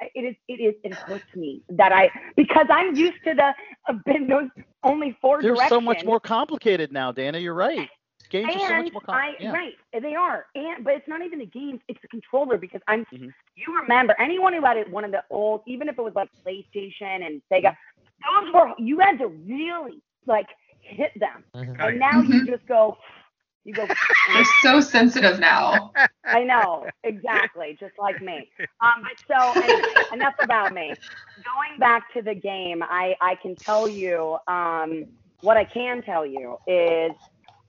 and 0.00 0.10
it 0.14 0.20
is 0.28 0.36
it 0.48 0.60
is 0.62 0.74
it 0.84 0.92
hurts 1.06 1.34
me 1.34 1.62
that 1.70 1.92
I 1.92 2.10
because 2.36 2.66
I'm 2.70 2.96
used 2.96 3.22
to 3.24 3.34
the 3.34 3.52
uh, 3.88 3.94
been 4.06 4.28
those 4.28 4.48
only 4.84 5.16
four 5.20 5.42
They're 5.42 5.56
so 5.68 5.80
much 5.80 6.04
more 6.04 6.20
complicated 6.20 6.92
now, 6.92 7.12
Dana. 7.12 7.38
You're 7.38 7.54
right. 7.54 7.90
Games 8.32 8.56
are 8.56 8.60
so 8.60 8.74
And 8.74 8.84
much 8.84 8.92
more 8.92 9.02
I. 9.12 9.34
Yeah. 9.40 9.52
right, 9.52 9.74
they 10.00 10.14
are. 10.14 10.46
And 10.54 10.84
but 10.84 10.94
it's 10.94 11.08
not 11.08 11.22
even 11.22 11.38
the 11.38 11.46
games; 11.46 11.80
it's 11.88 12.00
the 12.02 12.08
controller 12.08 12.58
because 12.58 12.80
I'm. 12.88 13.06
Mhm. 13.12 13.34
You 13.56 13.76
remember 13.80 14.14
anyone 14.20 14.54
who 14.54 14.64
had 14.64 14.76
it, 14.78 14.90
one 14.90 15.04
of 15.04 15.10
the 15.12 15.22
old, 15.30 15.62
even 15.66 15.88
if 15.88 15.98
it 15.98 16.02
was 16.02 16.14
like 16.14 16.28
PlayStation 16.46 17.26
and 17.26 17.42
Sega, 17.52 17.72
those 18.22 18.52
were 18.54 18.72
you 18.78 18.98
had 19.00 19.18
to 19.18 19.28
really 19.28 20.02
like 20.26 20.46
hit 20.80 21.10
them, 21.18 21.44
Mhm. 21.54 21.76
and 21.78 21.98
now 21.98 22.20
you 22.22 22.40
Mhm. 22.40 22.46
just 22.46 22.66
go, 22.66 22.96
you 23.64 23.74
go. 23.74 23.90
They're 24.34 24.44
so 24.44 24.80
sensitive 24.80 25.38
now. 25.40 25.92
I 26.32 26.44
know 26.44 26.90
exactly, 27.04 27.76
just 27.78 27.94
like 27.98 28.20
me. 28.20 28.50
Um, 28.80 29.02
but 29.02 29.34
so 29.34 29.54
anyway, 29.62 30.06
enough 30.12 30.34
about 30.42 30.72
me. 30.72 30.98
Going 31.44 31.78
back 31.78 32.12
to 32.14 32.22
the 32.22 32.34
game, 32.34 32.82
I 32.82 33.14
I 33.20 33.34
can 33.42 33.56
tell 33.64 33.88
you 33.88 34.38
um, 34.48 35.06
what 35.40 35.56
I 35.56 35.64
can 35.64 36.02
tell 36.02 36.26
you 36.26 36.56
is 36.66 37.12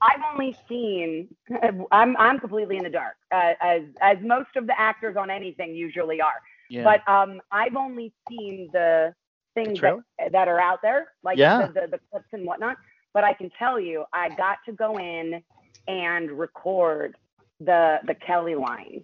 I've 0.04 0.22
only 0.32 0.56
seen. 0.68 1.28
I'm 1.92 2.16
I'm 2.18 2.40
completely 2.40 2.78
in 2.78 2.84
the 2.84 2.90
dark, 2.90 3.16
uh, 3.34 3.54
as 3.62 3.82
as 4.02 4.18
most 4.22 4.50
of 4.56 4.66
the 4.68 4.78
actors 4.80 5.16
on 5.18 5.30
anything 5.30 5.74
usually 5.74 6.20
are. 6.22 6.40
yeah. 6.70 6.84
But 6.84 7.08
um, 7.08 7.40
I've 7.52 7.76
only 7.76 8.12
seen 8.28 8.70
the 8.72 9.14
things 9.54 9.80
that, 9.82 9.94
that 10.32 10.48
are 10.48 10.60
out 10.60 10.80
there, 10.82 11.08
like 11.24 11.40
Yeah. 11.40 11.58
the, 11.58 11.68
the 11.74 11.88
the 11.92 12.00
clips 12.10 12.28
and 12.32 12.46
whatnot. 12.46 12.76
But 13.14 13.24
I 13.24 13.34
can 13.34 13.50
tell 13.58 13.80
you, 13.80 14.04
I 14.12 14.30
got 14.30 14.58
to 14.66 14.72
go 14.72 14.98
in 14.98 15.42
and 15.88 16.30
record 16.32 17.16
the 17.60 17.98
the 18.06 18.14
Kelly 18.14 18.56
line, 18.56 19.02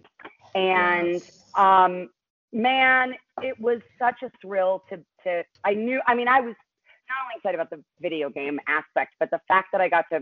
and 0.55 1.21
Yes. 1.21 1.45
um, 1.57 2.09
man, 2.53 3.13
it 3.41 3.59
was 3.59 3.79
such 3.99 4.21
a 4.23 4.31
thrill 4.41 4.83
to 4.89 4.97
to. 5.25 5.43
I 5.65 5.73
knew. 5.73 6.01
I 6.07 6.15
mean, 6.15 6.27
I 6.27 6.41
was 6.41 6.55
not 7.09 7.17
only 7.25 7.35
excited 7.37 7.55
about 7.59 7.69
the 7.71 7.83
video 8.01 8.29
game 8.29 8.59
aspect, 8.67 9.13
but 9.19 9.29
the 9.31 9.41
fact 9.47 9.69
that 9.73 9.81
I 9.81 9.89
got 9.89 10.05
to 10.11 10.21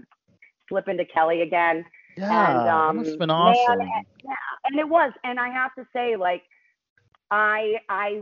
slip 0.70 0.88
into 0.90 1.06
Kelly 1.06 1.42
again 1.42 1.86
yeah, 2.18 2.30
and 2.30 2.68
um, 2.68 2.98
must 2.98 3.18
been 3.18 3.32
man, 3.38 3.56
awesome. 3.56 3.80
and- 3.80 4.06
yeah, 4.24 4.36
and 4.66 4.80
it 4.80 4.88
was. 4.90 5.12
And 5.24 5.40
I 5.40 5.50
have 5.50 5.74
to 5.76 5.86
say, 5.94 6.16
like, 6.18 6.44
I, 7.32 7.76
I, 7.90 8.22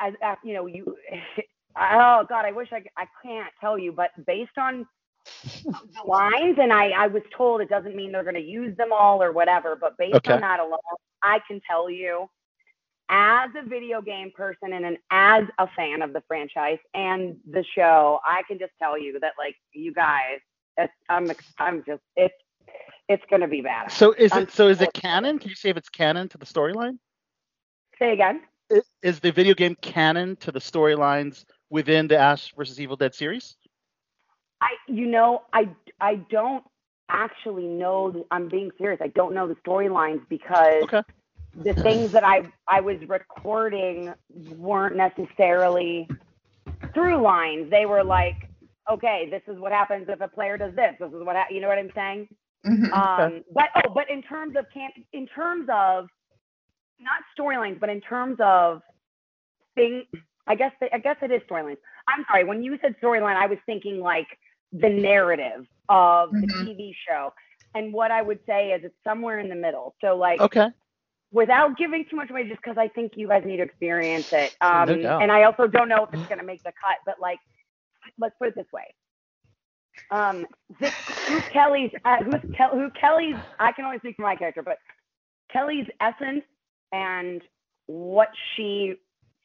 as, 0.00 0.14
as 0.22 0.38
you 0.44 0.54
know, 0.54 0.66
you, 0.66 0.96
oh 1.80 2.24
God, 2.28 2.44
I 2.46 2.52
wish 2.52 2.68
I, 2.72 2.82
I 2.96 3.06
can't 3.22 3.52
tell 3.60 3.78
you, 3.78 3.92
but 3.92 4.10
based 4.26 4.58
on 4.58 4.86
the 5.94 6.02
lines, 6.10 6.58
and 6.60 6.72
I, 6.72 6.90
I 6.90 7.06
was 7.08 7.22
told 7.36 7.60
it 7.60 7.68
doesn't 7.68 7.96
mean 7.96 8.12
they're 8.12 8.22
going 8.24 8.34
to 8.34 8.40
use 8.40 8.76
them 8.76 8.90
all 8.92 9.22
or 9.22 9.32
whatever, 9.32 9.76
but 9.80 9.96
based 9.98 10.20
Okay. 10.20 10.28
on 10.28 10.40
that 10.40 10.60
alone, 10.60 10.78
I 11.22 11.40
can 11.48 11.60
tell 11.68 11.90
you, 11.90 12.28
as 13.10 13.50
a 13.62 13.68
video 13.68 14.00
game 14.02 14.32
person 14.34 14.72
and 14.72 14.84
an, 14.84 14.96
as 15.10 15.44
a 15.58 15.66
fan 15.76 16.02
of 16.02 16.12
the 16.12 16.22
franchise 16.28 16.78
and 16.94 17.36
the 17.50 17.64
show, 17.74 18.20
I 18.26 18.42
can 18.48 18.58
just 18.58 18.72
tell 18.80 18.98
you 18.98 19.18
that, 19.20 19.32
like, 19.38 19.56
you 19.72 19.92
guys, 19.92 20.40
it's, 20.84 20.92
I'm, 21.08 21.30
I'm 21.58 21.84
just, 21.84 22.02
it's, 22.16 22.34
it's 23.08 23.22
going 23.28 23.42
to 23.42 23.48
be 23.48 23.60
bad. 23.60 23.90
So 23.90 24.12
is 24.12 24.34
it 24.36 24.52
so 24.52 24.68
is 24.68 24.80
it 24.80 24.92
canon? 24.92 25.38
Can 25.38 25.48
you 25.48 25.56
say 25.56 25.70
if 25.70 25.76
it's 25.76 25.88
canon 25.88 26.28
to 26.28 26.38
the 26.38 26.46
storyline? 26.46 26.98
Say 27.98 28.12
again. 28.12 28.42
I- 28.72 28.82
Is 29.02 29.20
the 29.20 29.32
video 29.32 29.54
game 29.54 29.76
canon 29.82 30.36
to 30.36 30.52
the 30.52 30.60
storylines 30.60 31.44
within 31.70 32.06
the 32.06 32.16
Ash 32.18 32.52
versus 32.56 32.80
Evil 32.80 32.96
Dead 32.96 33.14
series? 33.14 33.56
I, 34.60 34.68
you 34.86 35.06
know, 35.06 35.42
I, 35.52 35.70
I 36.00 36.16
don't 36.30 36.62
actually 37.08 37.66
know. 37.66 38.10
The, 38.12 38.24
I'm 38.30 38.48
being 38.48 38.70
serious. 38.78 39.00
I 39.02 39.08
don't 39.08 39.34
know 39.34 39.48
the 39.48 39.56
storylines 39.66 40.20
because 40.28 40.84
Okay. 40.84 41.02
the 41.64 41.74
things 41.82 42.12
that 42.12 42.24
I, 42.24 42.42
I 42.68 42.80
was 42.80 42.96
recording 43.08 44.12
weren't 44.32 44.96
necessarily 44.96 46.08
through 46.94 47.22
lines. 47.22 47.70
They 47.70 47.86
were 47.86 48.04
like, 48.04 48.49
okay, 48.90 49.28
this 49.30 49.42
is 49.48 49.58
what 49.60 49.72
happens 49.72 50.06
if 50.08 50.20
a 50.20 50.28
player 50.28 50.56
does 50.56 50.74
this. 50.74 50.94
This 50.98 51.08
is 51.08 51.24
what, 51.24 51.36
ha-, 51.36 51.46
you 51.50 51.60
know 51.60 51.68
what 51.68 51.78
I'm 51.78 51.90
saying? 51.94 52.28
Mhm. 52.66 52.92
Um, 52.92 53.44
but 53.52 53.70
oh, 53.76 53.90
but 53.94 54.10
in 54.10 54.22
terms 54.22 54.56
of 54.56 54.66
can 54.72 54.90
in 55.12 55.26
terms 55.28 55.68
of 55.72 56.08
not 56.98 57.22
storylines, 57.38 57.80
but 57.80 57.88
in 57.88 58.00
terms 58.00 58.36
of 58.40 58.82
thing, 59.74 60.04
I 60.46 60.54
guess 60.54 60.72
I 60.92 60.98
guess 60.98 61.16
it 61.22 61.30
is 61.30 61.42
storylines. 61.50 61.78
I'm 62.08 62.24
sorry. 62.28 62.44
When 62.44 62.62
you 62.62 62.78
said 62.82 62.96
storyline, 63.02 63.36
I 63.36 63.46
was 63.46 63.58
thinking 63.66 64.00
like 64.00 64.26
the 64.72 64.88
narrative 64.88 65.66
of 65.88 66.32
the 66.40 66.46
Mhm. 66.46 66.66
TV 66.66 66.94
show, 67.08 67.32
and 67.74 67.92
what 67.92 68.10
I 68.10 68.22
would 68.22 68.44
say 68.46 68.72
is 68.72 68.84
it's 68.84 68.94
somewhere 69.04 69.38
in 69.38 69.48
the 69.48 69.54
middle. 69.54 69.94
So 70.00 70.16
like 70.16 70.40
Okay. 70.40 70.70
without 71.32 71.76
giving 71.76 72.04
too 72.06 72.16
much 72.16 72.30
away, 72.30 72.48
just 72.48 72.60
because 72.62 72.76
I 72.78 72.88
think 72.88 73.16
you 73.16 73.28
guys 73.28 73.44
need 73.44 73.58
to 73.58 73.62
experience 73.62 74.26
it. 74.32 74.52
Um, 74.60 74.88
No 75.02 75.18
and 75.20 75.30
I 75.32 75.44
also 75.44 75.66
don't 75.68 75.88
know 75.88 76.04
if 76.04 76.12
it's 76.12 76.26
gonna 76.28 76.42
make 76.42 76.62
the 76.64 76.72
cut, 76.72 76.98
but 77.06 77.20
like, 77.20 77.38
let's 78.20 78.34
put 78.38 78.48
it 78.48 78.54
this 78.54 78.66
way. 78.72 78.84
Um, 80.10 80.46
Vic, 80.80 80.92
who 81.28 81.40
Kelly's, 81.52 81.90
uh, 82.04 82.18
who's 82.18 82.54
Kel, 82.56 82.70
who 82.70 82.90
Kelly's? 82.90 83.36
I 83.58 83.72
can 83.72 83.84
only 83.84 83.98
speak 83.98 84.16
for 84.16 84.22
my 84.22 84.36
character, 84.36 84.62
but 84.62 84.78
Kelly's 85.52 85.86
essence 86.00 86.44
and 86.92 87.42
what 87.86 88.28
she 88.54 88.94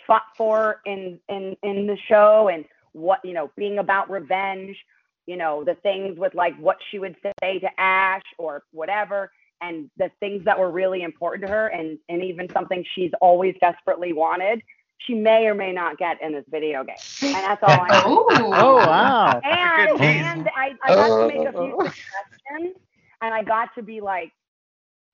fought 0.05 0.23
for 0.37 0.81
in 0.85 1.19
in 1.29 1.55
in 1.63 1.87
the 1.87 1.97
show, 2.07 2.49
and 2.49 2.65
what 2.93 3.19
you 3.23 3.33
know, 3.33 3.51
being 3.57 3.79
about 3.79 4.09
revenge. 4.09 4.77
You 5.25 5.37
know, 5.37 5.63
the 5.63 5.75
things 5.75 6.19
with 6.19 6.35
like 6.35 6.55
what 6.59 6.77
she 6.91 6.99
would 6.99 7.15
say 7.23 7.59
to 7.59 7.69
Ash 7.79 8.21
or 8.37 8.63
whatever 8.71 9.31
and 9.61 9.89
the 9.97 10.11
things 10.19 10.43
that 10.45 10.59
were 10.59 10.71
really 10.71 11.01
important 11.03 11.45
to 11.47 11.51
her 11.51 11.67
and 11.67 11.97
and 12.09 12.23
even 12.23 12.47
something 12.51 12.83
she's 12.93 13.11
always 13.21 13.55
desperately 13.61 14.13
wanted 14.13 14.61
she 14.99 15.13
may 15.15 15.45
or 15.47 15.53
may 15.55 15.71
not 15.71 15.97
get 15.97 16.21
in 16.21 16.33
this 16.33 16.45
video 16.49 16.83
game 16.83 16.95
and 17.33 17.43
that's 17.43 17.63
all 17.63 17.81
i 17.81 17.91
know 17.91 18.15
Oh. 18.29 18.53
Oh 18.53 18.85
wow. 18.87 19.41
and, 19.43 20.01
and 20.01 20.47
I, 20.55 20.73
I 20.83 20.91
got 20.91 21.17
to 21.17 21.25
make 21.25 21.45
a 21.45 21.53
few 21.53 21.73
suggestions 21.83 22.75
and 23.21 23.33
i 23.33 23.43
got 23.43 23.69
to 23.75 23.83
be 23.83 24.01
like 24.01 24.31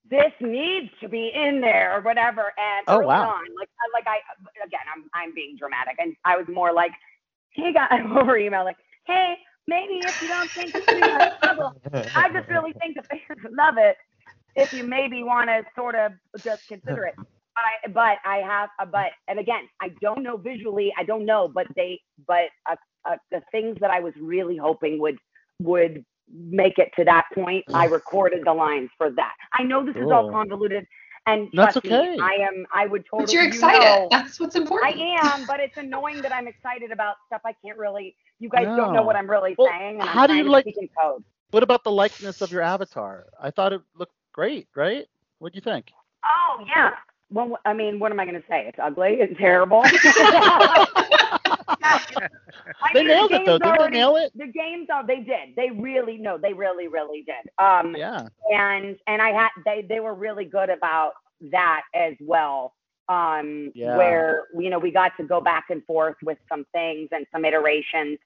this 0.10 0.32
needs 0.42 0.90
to 1.02 1.10
be 1.10 1.32
in 1.34 1.62
there 1.62 1.98
or 1.98 2.02
whatever 2.02 2.42
and 2.58 2.88
Oh, 2.88 2.98
early 3.00 3.08
wow. 3.08 3.24
on 3.24 3.44
like 3.60 3.70
like 3.94 4.08
i 4.08 4.18
again 4.66 4.82
i'm 4.96 5.10
i'm 5.14 5.34
being 5.34 5.56
dramatic 5.58 5.96
and 6.00 6.16
i 6.26 6.36
was 6.38 6.46
more 6.48 6.74
like 6.74 6.92
hey 7.52 7.74
guys 7.74 8.02
over 8.20 8.38
email 8.38 8.64
like 8.64 8.78
hey 9.06 9.36
maybe 9.68 10.06
if 10.06 10.16
you 10.22 10.28
don't 10.28 10.52
think 10.54 10.74
it's 10.76 10.88
too 10.98 11.08
much 11.10 11.26
trouble 11.40 11.72
I 12.16 12.30
just 12.34 12.50
really 12.50 12.74
think 12.82 12.96
the 12.98 13.04
fans 13.10 13.40
would 13.44 13.54
love 13.54 13.76
it 13.78 13.98
if 14.56 14.72
you 14.74 14.84
maybe 14.84 15.24
want 15.24 15.50
to 15.50 15.64
sort 15.76 15.96
of 15.96 16.14
just 16.44 16.62
consider 16.68 17.06
it. 17.06 17.16
But 17.56 17.64
I, 17.64 17.92
but 17.92 18.30
I 18.30 18.38
have, 18.38 18.70
uh, 18.80 18.86
but 18.86 19.12
and 19.28 19.38
again, 19.40 19.64
I 19.82 19.90
don't 20.02 20.24
know 20.24 20.38
visually. 20.38 20.94
I 20.98 21.04
don't 21.04 21.26
know, 21.26 21.48
but 21.54 21.68
they, 21.76 22.00
but 22.28 22.46
uh, 22.70 22.76
uh, 23.06 23.18
the 23.32 23.42
things 23.52 23.78
that 23.82 23.92
I 23.92 24.00
was 24.00 24.14
really 24.20 24.58
hoping 24.58 25.00
would 25.00 25.18
would 25.62 26.06
make 26.34 26.78
it 26.80 26.92
to 26.96 27.04
that 27.06 27.26
point. 27.36 27.66
I 27.74 27.86
recorded 27.86 28.44
the 28.46 28.54
lines 28.54 28.90
for 28.98 29.10
that. 29.12 29.34
I 29.54 29.64
know 29.64 29.86
this 29.86 29.96
is 29.98 30.10
all 30.10 30.32
convoluted, 30.32 30.88
and 31.28 31.50
That's 31.54 31.76
okay. 31.78 31.90
me, 32.16 32.20
I 32.22 32.36
am. 32.42 32.66
I 32.74 32.86
would 32.88 33.04
totally. 33.06 33.26
But 33.26 33.34
you're 33.34 33.44
you 33.44 33.50
excited. 33.50 33.82
know, 33.82 34.08
That's 34.12 34.40
what's 34.40 34.56
important. 34.56 34.96
I 34.96 35.18
am, 35.22 35.46
but 35.46 35.60
it's 35.60 35.76
annoying 35.78 36.22
that 36.22 36.34
I'm 36.34 36.48
excited 36.48 36.92
about 36.92 37.16
stuff 37.28 37.42
I 37.46 37.54
can't 37.66 37.78
really. 37.78 38.16
You 38.40 38.48
guys 38.50 38.66
don't 38.66 38.94
know 38.94 39.04
what 39.04 39.16
I'm 39.18 39.30
really 39.30 39.56
Well, 39.58 39.68
saying, 39.68 40.00
and 40.00 40.10
how 40.10 40.22
I'm 40.24 40.30
do 40.30 40.36
you 40.36 40.44
like- 40.46 40.66
code. 41.02 41.24
What 41.52 41.64
about 41.64 41.84
the 41.84 41.92
likeness 41.92 42.42
of 42.42 42.50
your 42.50 42.62
avatar? 42.62 43.26
I 43.40 43.52
thought 43.52 43.74
it 43.74 43.82
looked 43.94 44.16
great, 44.32 44.70
right? 44.74 45.06
What 45.40 45.52
do 45.52 45.58
you 45.58 45.62
think? 45.62 45.92
Oh 46.24 46.64
yeah. 46.66 46.92
Well, 47.32 47.58
I 47.66 47.74
mean, 47.74 48.00
what 48.00 48.12
am 48.12 48.20
I 48.20 48.26
going 48.26 48.42
to 48.42 48.48
say? 48.50 48.66
It's 48.68 48.78
ugly. 48.82 49.18
It's 49.22 49.38
terrible. 49.40 49.84
I 52.84 52.92
They 52.94 53.00
mean, 53.02 53.08
nailed 53.08 53.32
the 53.32 53.36
it 53.42 53.46
though. 53.46 53.58
game's 53.58 53.60
Didn't 53.60 53.62
they 53.62 53.68
already- 53.80 53.98
nail 53.98 54.16
it? 54.18 54.32
The 54.38 54.48
games 54.48 54.88
are. 54.92 55.06
They 55.06 55.20
did. 55.22 55.56
They 55.56 55.70
really 55.72 56.18
no. 56.18 56.38
They 56.38 56.54
really, 56.54 56.88
really 56.88 57.24
did. 57.24 57.50
Um, 57.64 57.96
Yeah. 57.96 58.28
and 58.52 58.98
and 59.08 59.22
I 59.22 59.32
had 59.32 59.50
they 59.66 59.82
they 59.88 60.00
were 60.00 60.14
really 60.14 60.46
good 60.46 60.70
about 60.70 61.14
that 61.52 61.84
as 61.96 62.14
well. 62.20 62.74
Um, 63.10 63.72
Yeah. 63.76 63.98
where 63.98 64.44
you 64.58 64.70
know 64.70 64.80
we 64.80 64.92
got 64.92 65.16
to 65.18 65.24
go 65.24 65.42
back 65.42 65.66
and 65.70 65.84
forth 65.86 66.16
with 66.24 66.38
some 66.50 66.66
things 66.74 67.10
and 67.12 67.26
some 67.32 67.46
iterations. 67.46 68.20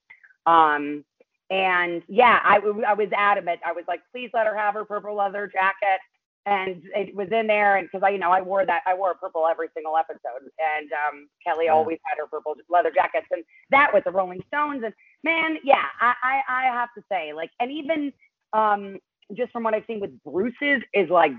Um, 0.45 1.03
and 1.51 2.01
yeah, 2.07 2.39
I, 2.43 2.55
w- 2.55 2.83
I 2.83 2.93
was 2.95 3.09
adamant. 3.15 3.59
I 3.63 3.71
was 3.71 3.83
like, 3.87 4.01
please 4.11 4.31
let 4.33 4.47
her 4.47 4.55
have 4.57 4.73
her 4.73 4.83
purple 4.83 5.13
leather 5.15 5.47
jacket. 5.47 5.99
And 6.47 6.83
it 6.95 7.15
was 7.15 7.29
in 7.31 7.47
there, 7.47 7.77
and 7.77 7.87
because 7.87 8.03
I, 8.05 8.09
you 8.09 8.19
know, 8.19 8.31
I 8.31 8.39
wore 8.41 8.65
that, 8.67 8.81
I 8.85 8.93
wore 8.93 9.11
a 9.11 9.15
purple 9.15 9.47
every 9.49 9.67
single 9.73 9.97
episode, 9.97 10.47
and 10.59 10.89
um, 10.91 11.27
Kelly 11.43 11.65
Yeah. 11.65 11.73
always 11.73 11.97
had 12.05 12.19
her 12.19 12.27
purple 12.27 12.53
leather 12.69 12.91
jackets, 12.91 13.25
and 13.31 13.43
that 13.71 13.91
with 13.93 14.03
the 14.03 14.11
Rolling 14.11 14.43
Stones, 14.47 14.83
and 14.83 14.93
man, 15.23 15.57
yeah, 15.63 15.85
I, 15.99 16.13
I, 16.23 16.41
I 16.47 16.63
have 16.65 16.89
to 16.95 17.03
say, 17.11 17.33
like, 17.33 17.49
and 17.59 17.71
even 17.71 18.13
um, 18.53 18.99
just 19.33 19.51
from 19.51 19.63
what 19.63 19.73
I've 19.73 19.85
seen 19.87 19.99
with 19.99 20.11
Bruce's 20.23 20.83
is 20.93 21.09
like 21.09 21.31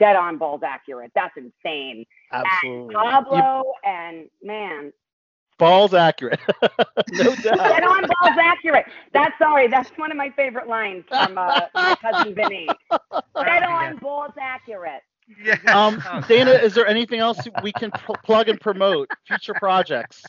dead 0.00 0.16
on 0.16 0.38
balls 0.38 0.62
accurate. 0.64 1.12
That's 1.14 1.34
insane. 1.36 2.06
Absolutely. 2.32 2.94
Pablo 2.94 3.74
and 3.84 4.28
man, 4.42 4.92
Balls 5.58 5.94
accurate. 5.94 6.40
no 7.12 7.34
dead 7.36 7.42
doubt. 7.56 7.82
on 7.84 8.02
balls 8.02 8.36
accurate. 8.40 8.86
That's 9.12 9.36
sorry. 9.38 9.68
That's 9.68 9.90
one 9.96 10.10
of 10.10 10.16
my 10.16 10.30
favorite 10.30 10.66
lines 10.68 11.04
from 11.08 11.38
uh, 11.38 11.60
my 11.74 11.94
cousin 12.00 12.34
Vinny. 12.34 12.68
Dead 13.36 13.62
on 13.62 13.96
balls 13.98 14.32
accurate. 14.40 15.02
Yeah. 15.42 15.56
Um, 15.72 16.02
Oh, 16.10 16.20
Dana, 16.28 16.52
God. 16.52 16.64
is 16.64 16.74
there 16.74 16.86
anything 16.86 17.20
else 17.20 17.38
we 17.62 17.72
can 17.72 17.90
pl- 17.92 18.16
plug 18.24 18.48
and 18.48 18.60
promote? 18.60 19.08
Future 19.26 19.54
projects. 19.54 20.22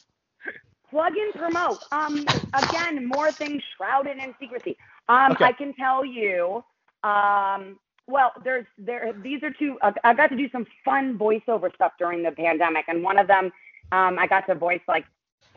Plug 0.89 1.13
and 1.17 1.33
promote. 1.33 1.79
Um, 1.91 2.25
again, 2.53 3.05
more 3.07 3.31
things 3.31 3.61
shrouded 3.75 4.17
in 4.17 4.33
secrecy. 4.39 4.77
Um, 5.09 5.31
Okay. 5.33 5.45
I 5.45 5.51
can 5.51 5.73
tell 5.73 6.05
you. 6.05 6.63
Um, 7.03 7.77
well, 8.07 8.31
there's 8.43 8.65
there. 8.77 9.13
These 9.23 9.41
are 9.43 9.51
two. 9.51 9.77
Uh, 9.81 9.91
I 10.03 10.13
got 10.13 10.27
to 10.27 10.37
do 10.37 10.47
some 10.51 10.65
fun 10.85 11.17
voiceover 11.17 11.73
stuff 11.73 11.93
during 11.99 12.21
the 12.23 12.31
pandemic, 12.31 12.85
and 12.87 13.01
one 13.03 13.17
of 13.17 13.27
them, 13.27 13.45
um, 13.91 14.17
I 14.19 14.27
got 14.27 14.45
to 14.47 14.55
voice 14.55 14.81
like 14.87 15.05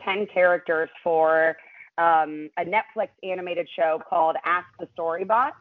ten 0.03 0.25
characters 0.27 0.89
for 1.03 1.55
um, 1.97 2.49
a 2.57 2.63
Netflix 2.65 3.09
animated 3.23 3.67
show 3.75 4.01
called 4.09 4.35
Ask 4.45 4.67
the 4.79 4.87
Storybot. 4.97 5.51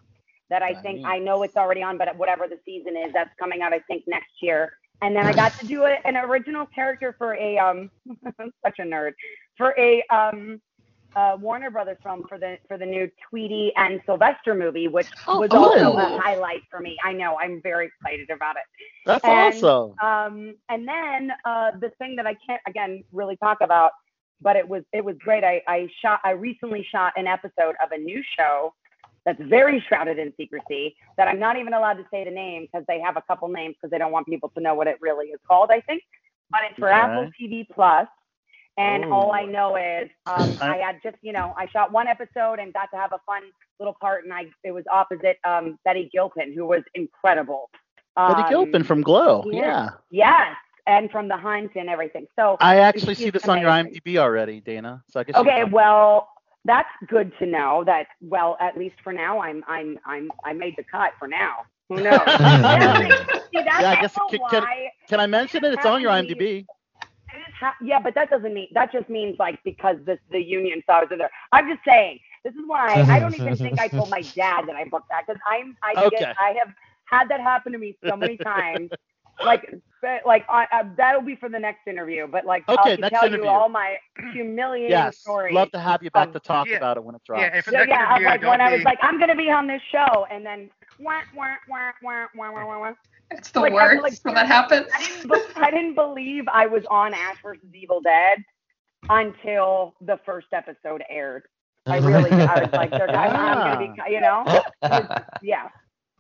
That 0.50 0.62
I 0.62 0.74
think. 0.80 1.04
I 1.04 1.18
know 1.18 1.42
it's 1.42 1.56
already 1.56 1.82
on, 1.82 1.98
but 1.98 2.16
whatever 2.16 2.46
the 2.48 2.58
season 2.64 2.96
is, 2.96 3.12
that's 3.12 3.30
coming 3.38 3.60
out 3.62 3.72
I 3.74 3.80
think 3.80 4.04
next 4.06 4.32
year. 4.40 4.72
And 5.02 5.14
then 5.14 5.26
I 5.26 5.32
got 5.32 5.52
to 5.60 5.66
do 5.66 5.84
a, 5.84 5.98
an 6.06 6.16
original 6.16 6.66
character 6.66 7.14
for 7.18 7.34
a 7.34 7.58
um, 7.58 7.90
such 8.64 8.78
a 8.78 8.82
nerd 8.82 9.12
for 9.56 9.74
a 9.78 10.02
um, 10.10 10.60
uh, 11.14 11.36
Warner 11.38 11.70
Brothers 11.70 11.98
film 12.02 12.24
for 12.28 12.38
the 12.38 12.56
for 12.66 12.78
the 12.78 12.86
new 12.86 13.10
Tweety 13.28 13.72
and 13.76 14.00
Sylvester 14.06 14.54
movie, 14.54 14.88
which 14.88 15.06
Oh, 15.26 15.40
was 15.40 15.50
also 15.50 15.96
a 15.98 16.18
highlight 16.18 16.62
for 16.70 16.80
me. 16.80 16.96
I 17.04 17.12
know 17.12 17.36
I'm 17.38 17.60
very 17.62 17.86
excited 17.86 18.30
about 18.30 18.56
it. 18.56 18.62
That's 19.04 19.24
And- 19.24 19.54
awesome. 19.62 19.94
Um, 20.02 20.54
and 20.70 20.88
then 20.88 21.30
uh, 21.44 21.72
the 21.78 21.90
thing 21.98 22.16
that 22.16 22.26
I 22.26 22.34
can't 22.46 22.62
again 22.66 23.04
really 23.12 23.36
talk 23.36 23.58
about, 23.60 23.92
but 24.40 24.57
it 24.57 24.68
was 24.68 24.83
it 24.92 25.05
was 25.05 25.16
great. 25.18 25.44
I, 25.44 25.62
I 25.66 25.88
shot 26.01 26.20
I 26.24 26.31
recently 26.31 26.87
shot 26.90 27.12
an 27.16 27.27
episode 27.27 27.74
of 27.83 27.92
a 27.92 27.98
new 27.98 28.22
show 28.38 28.74
that's 29.24 29.40
very 29.42 29.81
shrouded 29.88 30.18
in 30.18 30.33
secrecy 30.37 30.96
that 31.16 31.29
I'm 31.29 31.38
not 31.38 31.59
even 31.59 31.74
allowed 31.74 31.94
to 31.94 32.07
say 32.11 32.24
the 32.24 32.31
name 32.31 32.62
because 32.70 32.85
they 32.88 33.01
have 33.01 33.16
a 33.16 33.22
couple 33.22 33.48
names 33.48 33.74
because 33.77 33.90
they 33.90 33.98
don't 33.98 34.12
want 34.12 34.27
people 34.27 34.48
to 34.51 34.61
know 34.61 34.74
what 34.74 34.87
it 34.87 34.96
really 35.01 35.27
is 35.27 35.40
called. 35.46 35.70
I 35.70 35.81
think, 35.81 36.03
but 36.51 36.61
it's 36.68 36.79
for 36.79 36.88
Okay. 36.88 36.98
Apple 36.98 37.31
TV 37.40 37.66
Plus. 37.74 38.07
And 38.79 39.07
all 39.07 39.33
I 39.33 39.42
know 39.42 39.74
is 39.74 40.09
um, 40.29 40.57
I- 40.61 40.77
had 40.77 41.01
just, 41.03 41.16
you 41.20 41.33
know, 41.33 41.53
I 41.59 41.66
shot 41.66 41.90
one 41.90 42.07
episode 42.07 42.61
and 42.61 42.72
got 42.72 42.88
to 42.92 42.96
have 42.96 43.12
a 43.12 43.18
fun 43.27 43.42
little 43.81 43.96
part, 44.01 44.22
and 44.22 44.33
I 44.33 44.46
it 44.62 44.70
was 44.70 44.85
opposite 44.88 45.37
um, 45.44 45.81
Betty 45.85 46.09
Gilpin, 46.12 46.53
who 46.55 46.64
was 46.64 46.83
incredible. 46.94 47.70
Betty 48.16 48.42
Um, 48.42 48.48
Gilpin 48.48 48.85
from 48.85 49.03
Glow. 49.03 49.42
yeah. 49.51 49.61
Yeah. 49.61 49.90
Yes, 50.12 50.57
and 50.88 51.11
from 51.11 51.29
the 51.29 51.37
Hunt 51.37 51.72
and 51.77 51.88
everything. 51.90 52.27
So 52.37 52.59
I 52.61 52.79
actually 52.81 53.14
see 53.14 53.31
this 53.31 53.48
on 53.48 53.61
your. 53.61 53.70
IMDb 53.70 54.16
already, 54.18 54.61
Dana. 54.61 55.05
So 55.09 55.20
I 55.20 55.24
guess 55.24 55.37
okay, 55.37 55.64
well, 55.64 56.29
that's 56.64 56.88
good 57.09 57.33
to 57.40 57.46
know. 57.46 57.85
That 57.87 58.07
well, 58.22 58.57
at 58.61 58.77
least 58.79 58.96
for 59.05 59.12
now, 59.12 59.40
I'm 59.40 59.64
I'm 59.68 59.98
I'm 60.07 60.33
I 60.44 60.53
made 60.55 60.74
the 60.77 60.85
cut 60.90 61.12
for 61.18 61.29
now. 61.29 61.66
Who 61.88 62.01
knows? 62.01 62.31
See, 63.53 63.62
that's 63.64 63.83
Yeah, 63.83 63.90
I 63.90 63.96
guess 63.96 64.18
can- 64.29 64.40
can- 64.48 64.68
Can 65.09 65.20
I 65.20 65.27
mention 65.27 65.64
it? 65.64 65.72
It's 65.74 65.85
on 65.87 66.01
your 66.03 66.11
IMDb. 66.12 66.66
ha- 67.61 67.77
yeah, 67.83 68.01
but 68.01 68.14
that 68.14 68.31
doesn't 68.31 68.55
mean 68.55 68.68
that 68.74 68.92
just 68.92 69.09
means 69.09 69.37
like 69.38 69.59
because 69.64 69.96
this 70.07 70.18
the 70.31 70.40
union 70.42 70.83
saw 70.87 70.98
I 70.98 71.01
was 71.03 71.09
in 71.12 71.18
there. 71.18 71.31
I'm 71.53 71.68
just 71.68 71.85
saying 71.87 72.20
this 72.44 72.55
is 72.55 72.62
why 72.66 73.05
I 73.09 73.20
don't 73.20 73.35
even 73.35 73.59
think 73.59 73.79
I 73.79 73.88
told 73.88 74.11
my 74.11 74.22
dad 74.37 74.62
that 74.66 74.77
I 74.77 74.85
booked 74.90 75.09
that 75.11 75.24
because 75.27 75.40
I'm 75.48 75.77
I 75.83 75.96
Okay. 75.96 76.09
get 76.11 76.29
I 76.40 76.55
have 76.59 76.74
had 77.05 77.29
that 77.31 77.40
happen 77.40 77.72
to 77.72 77.79
me 77.79 77.96
so 78.09 78.16
many 78.16 78.38
times. 78.38 78.90
like 79.42 79.62
but, 80.02 80.26
like 80.26 80.44
I, 80.48 80.66
uh, 80.72 80.84
that'll 80.96 81.22
be 81.22 81.37
for 81.37 81.48
the 81.48 81.58
next 81.58 81.87
interview. 81.87 82.26
But 82.26 82.44
like 82.46 82.68
Okay, 82.68 82.78
I'll 83.02 83.11
tell 83.11 83.26
interview. 83.26 83.44
you 83.44 83.48
all 83.50 83.68
my 83.68 83.96
humiliating 84.32 84.90
Yes. 84.90 85.18
stories. 85.18 85.54
Love 85.54 85.70
to 85.72 85.78
have 85.78 86.02
you 86.02 86.11
back 86.11 86.28
Um, 86.28 86.32
to 86.34 86.40
talk 86.40 86.68
yeah. 86.68 86.76
about 86.76 86.96
it 86.96 87.04
when 87.04 87.14
it 87.14 87.22
drops. 87.24 87.42
Yeah, 87.42 87.61
for 87.61 87.70
So, 87.70 87.70
the 87.72 87.76
next 87.78 87.88
yeah, 87.90 87.96
I'm 88.06 88.11
interview, 88.22 88.26
like 88.28 88.40
don't 88.42 88.50
when 88.50 88.61
I 88.61 88.72
was 88.74 88.82
like, 88.84 88.98
I'm 89.02 89.18
gonna 89.18 89.37
be 89.37 89.50
on 89.50 89.66
this 89.66 89.82
show, 89.90 90.26
and 90.30 90.44
then 90.46 90.70
wah, 90.98 91.20
wah, 91.37 91.54
wah, 91.68 91.90
wah, 92.02 92.26
wah, 92.34 92.52
wah, 92.52 92.66
wah, 92.66 92.78
wah. 92.80 92.92
It's 93.30 93.50
the 93.50 93.61
Like, 93.61 93.72
I 93.72 93.74
worst 93.74 94.02
like- 94.02 94.18
when 94.22 94.34
that 94.34 94.46
happens. 94.46 94.87
I 94.94 94.98
didn't, 95.02 95.28
be- 95.30 95.61
I 95.62 95.70
didn't 95.70 95.94
believe 95.94 96.44
I 96.52 96.66
was 96.66 96.82
on 96.90 97.12
Ash 97.14 97.37
versus 97.42 97.68
Evil 97.74 98.00
Dead 98.00 98.42
until 99.11 99.94
the 100.00 100.18
first 100.24 100.48
episode 100.52 101.02
aired. 101.11 101.44
I 101.87 101.98
really, 101.98 102.30
I 102.30 102.61
was 102.62 102.72
like, 102.72 102.92
I'm, 102.92 103.11
I'm 103.11 103.78
gonna 103.78 103.94
be, 103.94 104.12
you 104.12 104.20
know, 104.20 104.44
yeah. 105.42 105.68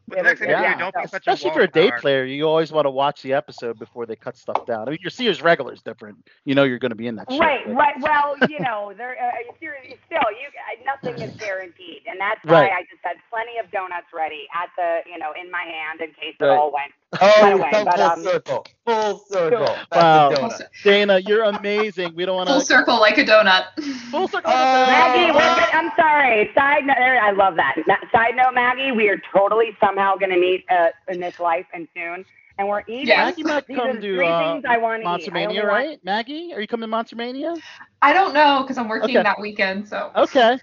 But 0.08 0.18
It 0.18 0.22
the 0.22 0.28
next 0.28 0.40
was- 0.40 0.48
interview, 0.48 0.64
yeah. 0.64 0.78
don't 0.78 0.94
be 0.94 1.00
such 1.06 1.14
Especially 1.26 1.48
a 1.48 1.52
if 1.52 1.56
you're 1.56 1.64
a 1.64 1.70
day 1.70 1.90
player, 2.00 2.24
you 2.24 2.44
always 2.48 2.72
want 2.72 2.86
to 2.86 2.90
watch 2.90 3.22
the 3.22 3.32
episode 3.34 3.78
before 3.78 4.06
they 4.06 4.16
cut 4.16 4.36
stuff 4.36 4.64
down. 4.66 4.88
I 4.88 4.90
mean, 4.92 4.98
your 5.02 5.10
series 5.10 5.42
regular 5.42 5.72
is 5.72 5.82
different. 5.82 6.26
You 6.44 6.54
know 6.54 6.64
you're 6.64 6.78
going 6.78 6.90
to 6.90 6.96
be 6.96 7.06
in 7.06 7.16
that. 7.16 7.26
Right, 7.38 7.66
but- 7.66 7.74
right. 7.74 7.94
Well, 8.00 8.36
you 8.48 8.60
know, 8.60 8.92
there. 8.96 9.16
Uh, 9.20 9.52
seriously, 9.60 9.98
still, 10.06 10.20
you 10.40 10.48
uh, 10.48 10.84
nothing 10.84 11.20
is 11.22 11.36
guaranteed, 11.36 12.02
and 12.06 12.18
that's 12.18 12.42
Right. 12.44 12.70
why 12.70 12.76
I 12.78 12.82
just 12.90 13.02
had 13.04 13.16
plenty 13.30 13.58
of 13.58 13.70
donuts 13.70 14.06
ready 14.14 14.46
at 14.54 14.70
the, 14.76 15.00
you 15.10 15.18
know, 15.18 15.32
in 15.40 15.50
my 15.50 15.62
hand 15.62 16.00
in 16.00 16.08
case 16.14 16.34
Right. 16.40 16.52
it 16.52 16.58
all 16.58 16.72
went 16.72 16.92
Oh, 17.20 17.40
by 17.40 17.50
the 17.50 17.56
you 17.56 17.62
way, 17.62 17.70
come 17.70 17.84
but, 17.86 17.94
full 17.96 18.04
um, 18.04 18.22
circle. 18.22 18.66
Full 18.84 19.18
circle. 19.30 19.60
That's 19.64 19.86
Wow. 19.96 20.28
a 20.30 20.36
Full, 20.36 20.48
donut. 20.50 20.52
cir- 20.58 20.68
Dana, 20.84 21.18
you're 21.20 21.44
amazing. 21.44 22.14
We 22.14 22.26
don't 22.26 22.36
want 22.36 22.48
to. 22.48 22.52
full 22.54 22.60
circle 22.60 23.00
like 23.00 23.16
a 23.16 23.24
donut. 23.24 23.64
full 24.10 24.28
circle. 24.28 24.52
Oh. 24.54 24.86
Maggie, 24.86 25.32
we're 25.32 25.54
good. 25.54 25.74
I'm 25.74 25.90
sorry. 25.96 26.50
Side 26.54 26.84
note, 26.84 26.96
I 26.98 27.30
love 27.30 27.56
that. 27.56 27.76
Ma- 27.86 27.96
Side 28.12 28.36
note, 28.36 28.52
Maggie, 28.54 28.92
we 28.92 29.08
are 29.08 29.20
totally 29.32 29.74
somehow 29.80 30.16
going 30.16 30.30
to 30.32 30.38
meet 30.38 30.64
uh, 30.70 30.88
in 31.08 31.18
this 31.18 31.40
life 31.40 31.64
and 31.72 31.88
soon, 31.96 32.26
and 32.58 32.68
we're 32.68 32.82
eating. 32.86 33.06
Yes. 33.06 33.38
Maggie 33.38 33.42
might 33.44 33.66
These 33.66 33.76
come 33.78 33.94
to 33.94 34.00
three 34.00 34.26
uh, 34.26 34.52
things 34.52 34.64
I 34.68 34.76
want 34.76 34.98
to 34.98 35.00
eat. 35.00 35.04
Monster 35.04 35.30
I 35.34 35.40
only 35.44 35.46
Mania, 35.54 35.62
want- 35.62 35.72
right? 35.72 36.04
Maggie, 36.04 36.52
are 36.52 36.60
you 36.60 36.66
coming 36.66 36.82
to 36.82 36.88
Monster 36.88 37.16
Mania? 37.16 37.54
I 38.02 38.12
don't 38.12 38.34
know 38.34 38.62
because 38.64 38.76
I'm 38.76 38.86
working 38.88 39.16
Okay. 39.16 39.22
that 39.22 39.40
weekend, 39.40 39.88
so. 39.88 40.10
Okay. 40.14 40.58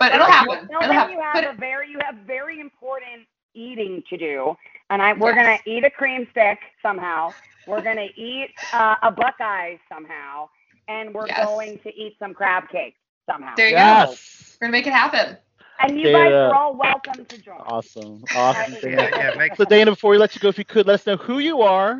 But 0.00 0.12
it'll 0.12 0.26
happen. 0.26 0.66
Tell 0.68 0.80
It'll 0.80 0.80
them 0.80 0.92
happen. 0.92 1.14
you 1.14 1.20
have 1.22 1.34
But 1.34 1.44
a 1.44 1.52
very, 1.56 1.88
you 1.90 1.98
have 2.04 2.16
very 2.26 2.58
important 2.60 3.26
eating 3.54 4.02
to 4.10 4.16
do, 4.16 4.56
and 4.90 5.02
I 5.02 5.12
we're 5.14 5.34
gonna 5.34 5.58
eat 5.66 5.84
a 5.84 5.90
cream 5.90 6.26
stick 6.30 6.58
somehow. 6.82 7.34
We're 7.66 7.82
gonna 7.82 8.08
eat 8.16 8.50
uh, 8.72 8.96
a 9.02 9.10
Buckeye 9.10 9.76
somehow, 9.88 10.48
and 10.88 11.14
we're 11.14 11.26
Yes. 11.26 11.46
going 11.48 11.78
to 11.84 11.88
eat 11.94 12.16
some 12.18 12.34
crab 12.34 12.68
cakes 12.70 12.98
somehow. 13.26 13.54
there 13.56 13.68
you 13.68 13.74
go. 13.74 13.80
Yes. 13.82 14.58
We're 14.60 14.66
gonna 14.66 14.72
make 14.72 14.86
it 14.86 14.92
happen. 14.92 15.36
And 15.80 15.98
you 15.98 16.10
guys 16.10 16.32
are 16.40 16.54
all 16.54 16.74
welcome 16.76 17.24
to 17.26 17.38
join. 17.38 17.60
Awesome. 17.60 18.24
Awesome. 18.34 18.72
Yeah, 18.72 18.80
Dana. 18.80 19.10
Yeah, 19.16 19.30
yeah, 19.36 19.54
So 19.54 19.64
Dana, 19.64 19.92
before 19.92 20.10
we 20.10 20.18
let 20.18 20.34
you 20.34 20.40
go, 20.40 20.48
if 20.48 20.58
you 20.58 20.64
could 20.64 20.86
let 20.86 20.94
us 20.94 21.06
know 21.06 21.16
who 21.16 21.38
you 21.38 21.60
are. 21.62 21.98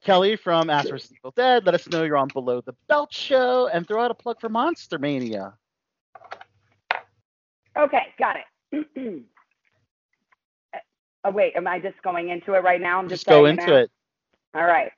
Kelly 0.00 0.36
from 0.36 0.70
Ash 0.70 0.88
vs. 0.88 1.12
Evil 1.12 1.32
Dead. 1.32 1.66
Let 1.66 1.74
us 1.74 1.88
know 1.88 2.04
you're 2.04 2.16
on 2.16 2.28
Below 2.28 2.60
the 2.60 2.74
Belt 2.88 3.12
Show 3.12 3.68
and 3.68 3.86
throw 3.86 4.02
out 4.02 4.10
a 4.10 4.14
plug 4.14 4.40
for 4.40 4.48
Monster 4.48 4.98
Mania. 4.98 5.54
Okay, 7.76 8.14
got 8.18 8.36
it. 8.36 9.24
oh, 11.24 11.30
wait, 11.30 11.54
am 11.56 11.66
I 11.66 11.78
just 11.78 12.00
going 12.02 12.30
into 12.30 12.54
it 12.54 12.64
right 12.64 12.80
now? 12.80 12.98
I'm 12.98 13.08
Just 13.08 13.26
just, 13.26 13.26
go 13.26 13.46
into 13.46 13.66
now? 13.66 13.76
it. 13.76 13.90
All 14.54 14.66
right. 14.66 14.92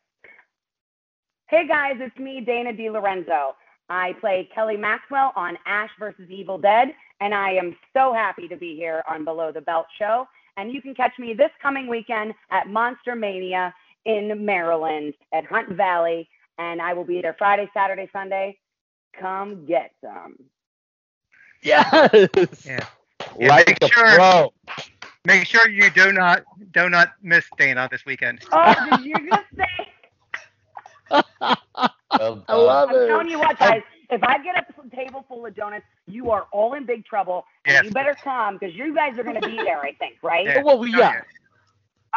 Hey 1.49 1.67
guys, 1.69 1.97
it's 2.01 2.19
me, 2.19 2.41
Dana 2.41 2.73
DeLorenzo. 2.73 3.53
I 3.91 4.15
play 4.21 4.49
Kelly 4.55 4.77
Maxwell 4.79 5.33
on 5.37 5.59
Ash 5.67 5.91
vs. 5.99 6.31
Evil 6.31 6.59
Dead, 6.59 6.89
and 7.21 7.35
I 7.35 7.53
am 7.53 7.77
so 7.95 8.15
happy 8.15 8.49
to 8.49 8.57
be 8.57 8.77
here 8.77 9.03
on 9.11 9.25
Below 9.25 9.53
the 9.53 9.61
Belt 9.63 9.87
Show. 9.99 10.27
And 10.57 10.73
you 10.73 10.83
can 10.83 10.95
catch 10.95 11.13
me 11.19 11.35
this 11.35 11.51
coming 11.63 11.89
weekend 11.89 12.35
at 12.51 12.69
Monster 12.69 13.17
Mania 13.17 13.75
in 14.07 14.45
Maryland 14.45 15.15
at 15.35 15.45
Hunt 15.47 15.71
Valley, 15.71 16.29
and 16.59 16.81
I 16.83 16.95
will 16.95 17.05
be 17.05 17.21
there 17.23 17.37
Friday, 17.39 17.69
Saturday, 17.75 18.09
Sunday. 18.13 18.59
Come 19.21 19.67
get 19.67 19.93
some. 20.05 20.37
Yes. 21.63 22.29
Yeah. 22.65 22.87
Yeah, 23.39 23.49
like 23.49 23.79
a 23.83 23.89
sure- 23.89 24.17
pro. 24.17 24.53
Make 25.25 25.47
sure 25.47 25.69
you 25.69 25.91
do 25.91 26.13
not 26.13 26.45
do 26.73 26.89
not 26.89 27.09
miss 27.23 27.45
Dana 27.59 27.89
this 27.91 28.05
weekend. 28.07 28.41
Oh, 28.53 28.75
did 28.91 29.05
you 29.05 29.15
just 29.29 29.45
say? 29.57 29.87
Well 32.19 32.43
I 32.49 32.53
done. 32.53 32.67
love 32.67 32.89
I'm 32.91 32.97
it. 32.97 33.07
telling 33.07 33.29
you 33.31 33.39
what, 33.39 33.59
guys. 33.59 33.83
If 34.11 34.23
I 34.25 34.43
get 34.43 34.57
a 34.57 34.97
table 34.97 35.25
full 35.29 35.47
of 35.47 35.55
donuts, 35.55 35.85
you 36.09 36.31
are 36.33 36.47
all 36.53 36.75
in 36.75 36.85
big 36.85 37.05
trouble. 37.05 37.45
And 37.65 37.75
Yes. 37.75 37.85
you 37.85 37.91
better 37.93 38.17
come 38.23 38.59
because 38.59 38.75
you 38.75 38.93
guys 38.93 39.17
are 39.17 39.23
going 39.23 39.41
to 39.41 39.49
be 39.49 39.57
there. 39.57 39.79
I 39.81 39.93
think, 39.95 40.17
right? 40.21 40.45
Yeah. 40.45 40.63
Well, 40.63 40.79
we- 40.79 40.93
Oh, 40.95 40.99
yeah. 40.99 41.21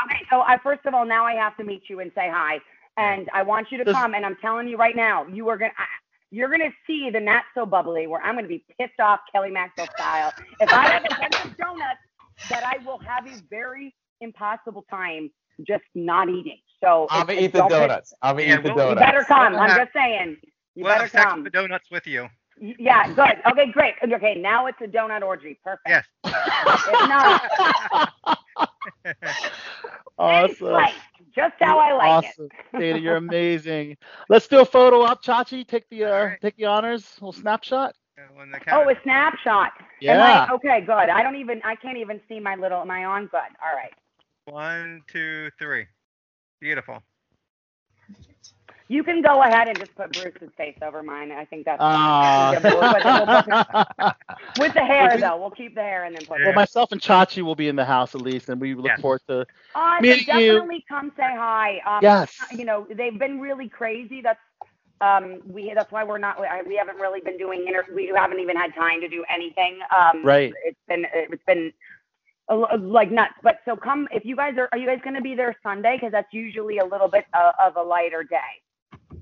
Okay. 0.06 0.22
So 0.32 0.42
I 0.42 0.58
first 0.58 0.86
of 0.88 0.96
all, 0.96 1.06
now 1.06 1.24
I 1.26 1.34
have 1.36 1.56
to 1.58 1.64
meet 1.64 1.84
you 1.90 2.00
and 2.00 2.12
say 2.16 2.28
hi, 2.28 2.60
and 2.98 3.30
I 3.36 3.44
want 3.44 3.72
you 3.72 3.78
to 3.78 3.84
Does- 3.84 3.94
come. 3.94 4.16
And 4.16 4.26
I'm 4.26 4.36
telling 4.38 4.68
you 4.68 4.76
right 4.78 4.96
now, 4.96 5.26
you 5.28 5.48
are 5.50 5.58
gonna. 5.58 5.72
You're 6.32 6.50
gonna 6.50 6.72
see 6.88 7.12
the 7.12 7.20
not 7.20 7.44
so 7.54 7.64
bubbly 7.68 8.08
where 8.08 8.20
I'm 8.24 8.34
gonna 8.34 8.48
be 8.48 8.66
pissed 8.80 9.00
off 9.00 9.20
Kelly 9.32 9.52
Maxwell 9.52 9.88
style. 9.96 10.34
If 10.60 10.74
I 10.74 10.88
have 10.90 11.06
a 11.06 11.16
bunch 11.16 11.46
of 11.46 11.56
donuts, 11.58 12.00
that 12.50 12.64
I 12.66 12.84
will 12.86 13.00
have 13.00 13.26
a 13.28 13.42
very 13.50 13.94
impossible 14.22 14.86
time 14.90 15.30
just 15.68 15.84
not 15.96 16.30
eating. 16.30 16.58
So 16.84 17.08
I'm 17.10 17.22
if- 17.22 17.28
gonna 17.28 17.40
eat 17.42 17.54
the 17.54 17.68
donuts. 17.68 18.14
I'm 18.22 18.36
gonna 18.36 18.48
Yeah, 18.48 18.56
eat 18.60 18.64
the 18.64 18.74
we'll- 18.74 18.90
You 18.90 18.96
donuts. 18.96 19.06
better 19.06 19.24
come. 19.24 19.54
We'll 19.54 19.62
I'm 19.62 19.70
have- 19.70 19.78
just 19.80 19.94
saying. 19.94 20.38
You 20.76 20.84
we'll 20.84 20.92
better 20.94 21.04
have 21.04 21.12
sex 21.12 21.24
come. 21.26 21.44
with 21.44 21.52
the 21.54 21.58
donuts 21.60 21.92
with 21.92 22.08
you. 22.08 22.28
Yeah, 22.60 23.12
good. 23.14 23.42
Okay, 23.52 23.72
great. 23.72 23.96
Okay, 24.04 24.36
now 24.36 24.68
it's 24.68 24.80
a 24.82 24.88
donut 24.88 25.22
orgy. 25.24 25.60
Perfect. 25.64 25.88
Yes. 25.88 26.06
If 26.26 27.10
not, 27.10 28.14
awesome. 30.18 30.68
right. 30.68 30.94
Just 31.36 31.56
how 31.60 31.80
I 31.80 31.94
like 31.94 32.26
it. 32.26 32.28
awesome. 32.30 32.50
Dana, 32.80 33.00
you're 33.00 33.16
amazing. 33.16 33.98
Let's 34.30 34.48
do 34.48 34.60
a 34.62 34.66
photo 34.66 35.02
op, 35.02 35.24
Chachi. 35.24 35.68
Take 35.68 35.90
the 35.90 36.06
uh, 36.06 36.10
All 36.14 36.26
right. 36.26 36.42
take 36.42 36.56
the 36.58 36.66
honors. 36.66 37.04
A 37.20 37.26
little 37.26 37.34
snapshot. 37.42 37.96
When 38.36 38.52
the 38.52 38.60
Oh, 38.72 38.90
a 38.90 38.96
snapshot. 39.04 39.72
Yeah. 40.00 40.48
I, 40.50 40.54
okay, 40.54 40.82
good. 40.82 40.92
I 41.10 41.24
don't 41.24 41.36
even. 41.36 41.62
I 41.64 41.76
can't 41.76 41.98
even 41.98 42.20
see 42.28 42.40
my 42.40 42.56
little. 42.56 42.82
Am 42.82 42.92
I 42.92 43.06
on? 43.06 43.28
Good. 43.28 43.40
All 43.64 43.76
right. 43.76 43.94
one, 44.46 45.02
two, 45.12 45.50
three. 45.60 45.86
Beautiful. 46.60 47.02
You 48.90 49.02
can 49.04 49.22
go 49.22 49.42
ahead 49.42 49.70
and 49.70 49.80
just 49.80 49.96
put 49.96 50.12
Bruce's 50.12 50.50
face 50.58 50.78
over 50.82 51.02
mine. 51.02 51.32
I 51.32 51.46
think 51.46 51.66
that's 51.66 51.78
Ah. 51.80 52.52
Yeah, 52.52 52.60
we'll 52.64 52.94
put- 52.94 53.04
we'll 53.06 53.86
well, 53.98 54.16
with 54.60 54.74
the 54.74 54.84
hair 54.86 55.18
though. 55.18 55.38
We'll 55.38 55.52
keep 55.52 55.74
the 55.74 55.82
hair 55.82 56.04
and 56.04 56.16
then 56.16 56.26
put. 56.26 56.40
Yeah. 56.42 56.52
myself 56.52 56.92
and 56.92 57.02
Chachi 57.02 57.42
will 57.42 57.56
be 57.56 57.70
in 57.70 57.76
the 57.78 57.86
house 57.86 58.14
at 58.14 58.22
least, 58.22 58.50
and 58.50 58.60
we 58.60 58.76
look 58.76 58.86
Yes. 58.86 59.02
forward 59.02 59.22
to. 59.30 59.46
Awesome. 59.74 60.02
meeting 60.04 60.20
you. 60.40 60.54
Definitely 60.54 60.86
come 60.90 61.12
say 61.18 61.24
hi. 61.24 61.80
Um, 61.86 62.00
Yes. 62.04 62.38
You 62.52 62.66
know 62.66 62.86
they've 62.94 63.18
been 63.18 63.40
really 63.40 63.70
crazy. 63.70 64.22
That's 64.22 64.40
um 65.04 65.42
we 65.46 65.72
that's 65.76 65.92
why 65.92 66.04
we're 66.04 66.18
not 66.18 66.40
we 66.68 66.76
haven't 66.76 66.98
really 66.98 67.22
been 67.22 67.38
doing 67.38 67.66
inter- 67.68 67.94
we 67.94 68.12
haven't 68.16 68.40
even 68.40 68.56
had 68.56 68.74
time 68.74 69.02
to 69.02 69.10
do 69.10 69.24
anything. 69.34 69.80
Um, 69.98 70.24
Right. 70.26 70.54
It's 70.66 70.80
been 70.88 71.06
it's 71.14 71.44
been 71.46 71.74
like 72.50 73.12
nuts. 73.12 73.34
But 73.42 73.60
so 73.66 73.76
come 73.76 74.08
if 74.12 74.26
you 74.26 74.36
guys 74.36 74.56
are 74.58 74.70
are 74.72 74.78
you 74.78 74.88
guys 74.88 75.00
going 75.04 75.16
to 75.16 75.22
be 75.22 75.36
there 75.36 75.56
Sunday 75.64 75.98
because 75.98 76.12
that's 76.12 76.34
usually 76.34 76.78
a 76.80 76.86
little 76.86 77.08
bit 77.08 77.26
uh, 77.34 77.52
of 77.66 77.76
a 77.76 77.82
lighter 77.82 78.24
day. 78.24 78.38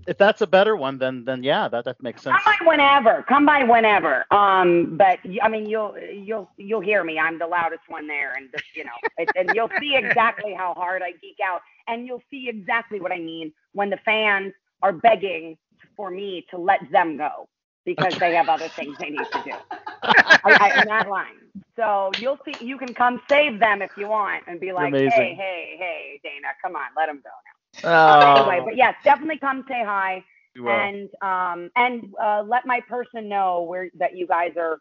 If 0.08 0.18
that's 0.18 0.42
a 0.42 0.48
better 0.48 0.76
one, 0.76 0.98
then 0.98 1.26
then 1.26 1.44
yeah, 1.44 1.68
that 1.68 1.86
that 1.86 2.02
makes 2.02 2.24
sense. 2.24 2.36
Come 2.44 2.56
by 2.60 2.66
whenever. 2.66 3.24
Come 3.28 3.46
by 3.46 3.64
whenever. 3.64 4.26
Um, 4.32 4.98
but 4.98 5.20
I 5.44 5.48
mean, 5.48 5.68
you'll 5.68 5.96
you'll 6.00 6.50
you'll 6.58 6.82
hear 6.82 7.04
me. 7.04 7.20
I'm 7.20 7.38
the 7.38 7.48
loudest 7.48 7.84
one 7.88 8.08
there, 8.08 8.34
and 8.36 8.50
just 8.52 8.66
you 8.76 8.84
know, 8.84 8.98
it, 9.18 9.30
and 9.36 9.52
you'll 9.54 9.70
see 9.80 9.96
exactly 9.96 10.54
how 10.54 10.74
hard 10.74 11.04
I 11.04 11.12
geek 11.22 11.38
out, 11.46 11.62
and 11.88 12.08
you'll 12.08 12.24
see 12.32 12.50
exactly 12.50 13.00
what 13.00 13.12
I 13.12 13.20
mean 13.20 13.54
when 13.74 13.90
the 13.90 14.00
fans 14.04 14.54
are 14.82 14.94
begging 14.94 15.58
for 16.02 16.10
me 16.10 16.44
to 16.50 16.58
let 16.58 16.80
them 16.92 17.16
go 17.16 17.48
because 17.86 18.14
they 18.20 18.34
have 18.34 18.50
other 18.50 18.68
things 18.76 18.98
they 19.00 19.12
need 19.12 19.20
to 19.20 19.44
do. 19.44 19.52
I, 20.44 20.56
I, 20.60 20.72
in 20.80 20.86
that 20.86 21.08
line. 21.08 21.38
So 21.76 22.12
you'll 22.20 22.40
see. 22.44 22.56
You 22.60 22.80
can 22.80 22.96
come 22.96 23.22
save 23.30 23.60
them 23.60 23.84
if 23.84 23.92
you 23.98 24.08
want, 24.08 24.46
and 24.48 24.60
be 24.60 24.72
like, 24.72 24.88
amazing. 24.88 25.12
hey, 25.12 25.36
hey, 25.38 25.76
hey, 25.78 26.20
Dana, 26.24 26.48
come 26.60 26.76
on, 26.76 26.88
let 26.98 27.06
them 27.06 27.22
go 27.24 27.30
now. 27.84 28.16
Oh, 28.16 28.40
Anyway, 28.40 28.64
but 28.66 28.76
yes, 28.76 28.96
definitely 29.06 29.38
come 29.38 29.64
say 29.70 29.84
hi 29.86 30.24
and 30.68 31.10
um 31.22 31.70
and 31.76 32.14
uh 32.22 32.44
let 32.46 32.66
my 32.66 32.82
person 32.82 33.30
know 33.30 33.62
where 33.62 33.90
that 33.98 34.18
you 34.18 34.28
guys 34.28 34.52
are 34.58 34.80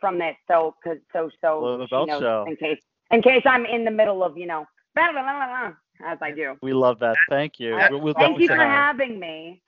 from 0.00 0.18
this 0.18 0.36
so 0.46 0.74
cause 0.84 0.98
so 1.12 1.28
so 1.40 1.60
Below 1.60 1.78
the 1.78 1.86
she 1.88 1.96
Belt 1.96 2.08
knows 2.08 2.22
Show. 2.22 2.44
in 2.46 2.56
case 2.56 2.80
in 3.10 3.20
case 3.20 3.42
i'm 3.44 3.66
in 3.66 3.84
the 3.84 3.90
middle 3.90 4.22
of 4.22 4.38
you 4.38 4.46
know 4.46 4.64
blah, 4.94 5.10
blah, 5.12 5.22
blah, 5.22 5.32
blah, 5.32 5.46
blah, 5.46 6.12
as 6.12 6.18
i 6.22 6.30
do 6.30 6.54
we 6.62 6.72
love 6.72 7.00
that. 7.00 7.16
Thank 7.28 7.58
you. 7.58 7.76
Yeah. 7.76 7.90
We'll, 7.90 8.00
we'll 8.00 8.14
thank 8.14 8.38
you 8.38 8.48
for 8.48 8.56
hi. 8.56 8.64
having 8.64 9.18
me 9.18 9.60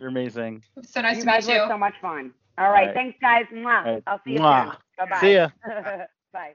You're 0.00 0.08
amazing. 0.08 0.62
So 0.82 1.02
nice 1.02 1.18
you 1.18 1.22
to 1.22 1.26
meet 1.26 1.48
you. 1.48 1.60
were 1.60 1.68
so 1.68 1.78
much 1.78 1.94
fun 2.02 2.32
all 2.58 2.70
right, 2.70 2.86
right. 2.86 2.94
thanks 2.94 3.18
guys 3.20 3.44
Mwah. 3.52 3.84
right. 3.84 4.04
i'll 4.06 4.20
see 4.24 4.32
you 4.32 4.38
Mwah. 4.40 4.64
soon 4.66 4.76
bye 4.98 5.06
bye 5.06 5.20
See 5.20 5.34
ya. 5.34 5.50
bye 6.32 6.54